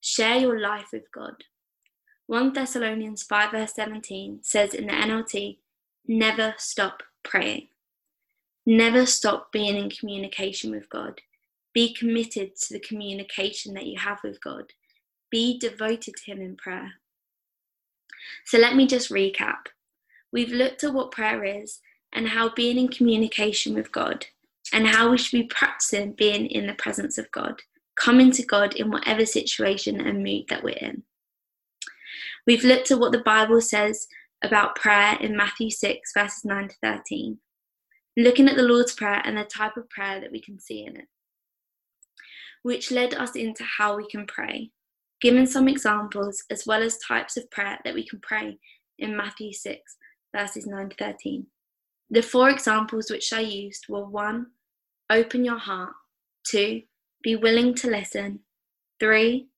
Share 0.00 0.38
your 0.38 0.60
life 0.60 0.86
with 0.92 1.10
God. 1.12 1.34
1 2.26 2.52
Thessalonians 2.52 3.24
5, 3.24 3.50
verse 3.50 3.74
17 3.74 4.40
says 4.42 4.74
in 4.74 4.86
the 4.86 4.92
NLT, 4.92 5.58
never 6.06 6.54
stop 6.56 7.02
praying. 7.24 7.68
Never 8.64 9.06
stop 9.06 9.50
being 9.50 9.76
in 9.76 9.90
communication 9.90 10.70
with 10.70 10.88
God. 10.88 11.20
Be 11.74 11.94
committed 11.94 12.56
to 12.56 12.74
the 12.74 12.80
communication 12.80 13.74
that 13.74 13.86
you 13.86 13.98
have 13.98 14.18
with 14.22 14.40
God. 14.42 14.72
Be 15.30 15.58
devoted 15.58 16.16
to 16.16 16.30
Him 16.30 16.40
in 16.40 16.56
prayer. 16.56 16.92
So 18.46 18.58
let 18.58 18.76
me 18.76 18.86
just 18.86 19.10
recap. 19.10 19.66
We've 20.32 20.52
looked 20.52 20.84
at 20.84 20.94
what 20.94 21.10
prayer 21.10 21.44
is 21.44 21.80
and 22.12 22.28
how 22.28 22.50
being 22.50 22.78
in 22.78 22.88
communication 22.88 23.74
with 23.74 23.92
God 23.92 24.26
and 24.72 24.86
how 24.86 25.10
we 25.10 25.18
should 25.18 25.38
be 25.38 25.46
practicing 25.46 26.12
being 26.12 26.46
in 26.46 26.66
the 26.66 26.74
presence 26.74 27.18
of 27.18 27.30
God, 27.30 27.60
coming 27.96 28.30
to 28.32 28.42
God 28.44 28.74
in 28.74 28.90
whatever 28.90 29.26
situation 29.26 30.00
and 30.00 30.22
mood 30.22 30.44
that 30.48 30.62
we're 30.62 30.70
in. 30.70 31.02
We've 32.46 32.64
looked 32.64 32.90
at 32.90 32.98
what 32.98 33.12
the 33.12 33.18
Bible 33.18 33.60
says 33.60 34.08
about 34.42 34.76
prayer 34.76 35.16
in 35.20 35.36
Matthew 35.36 35.70
6, 35.70 36.12
verses 36.12 36.44
9 36.44 36.68
to 36.68 36.74
13, 36.82 37.38
looking 38.16 38.48
at 38.48 38.56
the 38.56 38.62
Lord's 38.62 38.94
Prayer 38.94 39.22
and 39.24 39.36
the 39.36 39.44
type 39.44 39.76
of 39.76 39.88
prayer 39.90 40.20
that 40.20 40.32
we 40.32 40.40
can 40.40 40.58
see 40.58 40.84
in 40.84 40.96
it, 40.96 41.06
which 42.62 42.90
led 42.90 43.14
us 43.14 43.36
into 43.36 43.64
how 43.64 43.96
we 43.96 44.06
can 44.08 44.26
pray, 44.26 44.70
given 45.20 45.46
some 45.46 45.68
examples 45.68 46.42
as 46.50 46.66
well 46.66 46.82
as 46.82 46.98
types 46.98 47.36
of 47.36 47.50
prayer 47.50 47.78
that 47.84 47.94
we 47.94 48.06
can 48.06 48.20
pray 48.20 48.58
in 48.98 49.16
Matthew 49.16 49.52
6, 49.52 49.78
verses 50.34 50.66
9 50.66 50.90
to 50.90 50.96
13. 50.96 51.46
The 52.10 52.22
four 52.22 52.50
examples 52.50 53.10
which 53.10 53.32
I 53.32 53.40
used 53.40 53.86
were 53.88 54.04
1. 54.04 54.46
Open 55.10 55.44
your 55.44 55.58
heart. 55.58 55.94
2. 56.48 56.82
Be 57.22 57.36
willing 57.36 57.74
to 57.76 57.88
listen. 57.88 58.40
3. 59.00 59.48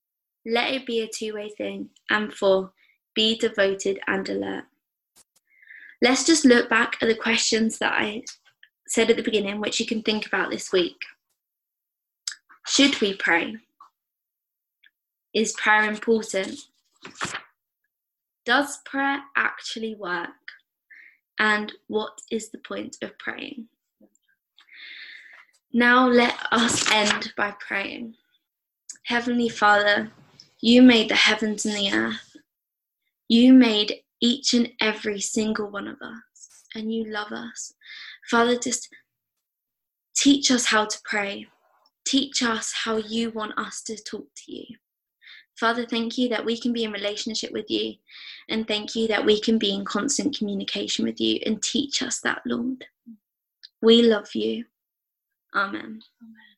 Let 0.46 0.72
it 0.72 0.86
be 0.86 1.00
a 1.00 1.08
two 1.08 1.34
way 1.34 1.50
thing. 1.56 1.90
And 2.10 2.32
4. 2.32 2.70
Be 3.14 3.36
devoted 3.36 3.98
and 4.06 4.28
alert. 4.28 4.64
Let's 6.00 6.24
just 6.24 6.44
look 6.44 6.68
back 6.68 6.96
at 7.00 7.08
the 7.08 7.14
questions 7.14 7.78
that 7.78 7.92
I 7.92 8.22
said 8.86 9.10
at 9.10 9.16
the 9.16 9.22
beginning, 9.22 9.60
which 9.60 9.80
you 9.80 9.86
can 9.86 10.02
think 10.02 10.26
about 10.26 10.50
this 10.50 10.72
week. 10.72 10.96
Should 12.66 13.00
we 13.00 13.14
pray? 13.14 13.56
Is 15.34 15.52
prayer 15.52 15.88
important? 15.88 16.60
Does 18.44 18.78
prayer 18.84 19.20
actually 19.36 19.94
work? 19.94 20.28
And 21.38 21.72
what 21.88 22.20
is 22.30 22.50
the 22.50 22.58
point 22.58 22.96
of 23.02 23.18
praying? 23.18 23.68
Now 25.72 26.06
let 26.06 26.36
us 26.52 26.90
end 26.92 27.32
by 27.36 27.54
praying. 27.58 28.14
Heavenly 29.04 29.48
Father, 29.48 30.10
you 30.60 30.82
made 30.82 31.10
the 31.10 31.16
heavens 31.16 31.66
and 31.66 31.74
the 31.74 31.92
earth. 31.92 32.36
You 33.28 33.52
made 33.52 34.02
each 34.20 34.54
and 34.54 34.70
every 34.80 35.20
single 35.20 35.68
one 35.68 35.88
of 35.88 36.00
us, 36.00 36.64
and 36.74 36.94
you 36.94 37.04
love 37.10 37.32
us. 37.32 37.74
Father, 38.30 38.56
just 38.56 38.88
teach 40.16 40.50
us 40.50 40.66
how 40.66 40.86
to 40.86 40.98
pray. 41.04 41.48
Teach 42.06 42.42
us 42.42 42.72
how 42.84 42.96
you 42.98 43.30
want 43.30 43.58
us 43.58 43.82
to 43.82 43.96
talk 43.96 44.26
to 44.36 44.52
you. 44.52 44.76
Father, 45.58 45.86
thank 45.86 46.18
you 46.18 46.28
that 46.28 46.44
we 46.44 46.58
can 46.58 46.72
be 46.72 46.84
in 46.84 46.92
relationship 46.92 47.52
with 47.52 47.70
you, 47.70 47.94
and 48.48 48.66
thank 48.66 48.94
you 48.96 49.06
that 49.08 49.24
we 49.24 49.40
can 49.40 49.58
be 49.58 49.72
in 49.72 49.84
constant 49.84 50.36
communication 50.36 51.04
with 51.04 51.20
you 51.20 51.38
and 51.46 51.62
teach 51.62 52.02
us 52.02 52.20
that, 52.20 52.42
Lord. 52.44 52.84
We 53.80 54.02
love 54.02 54.34
you. 54.34 54.64
Amen. 55.54 55.74
Amen. 55.74 56.53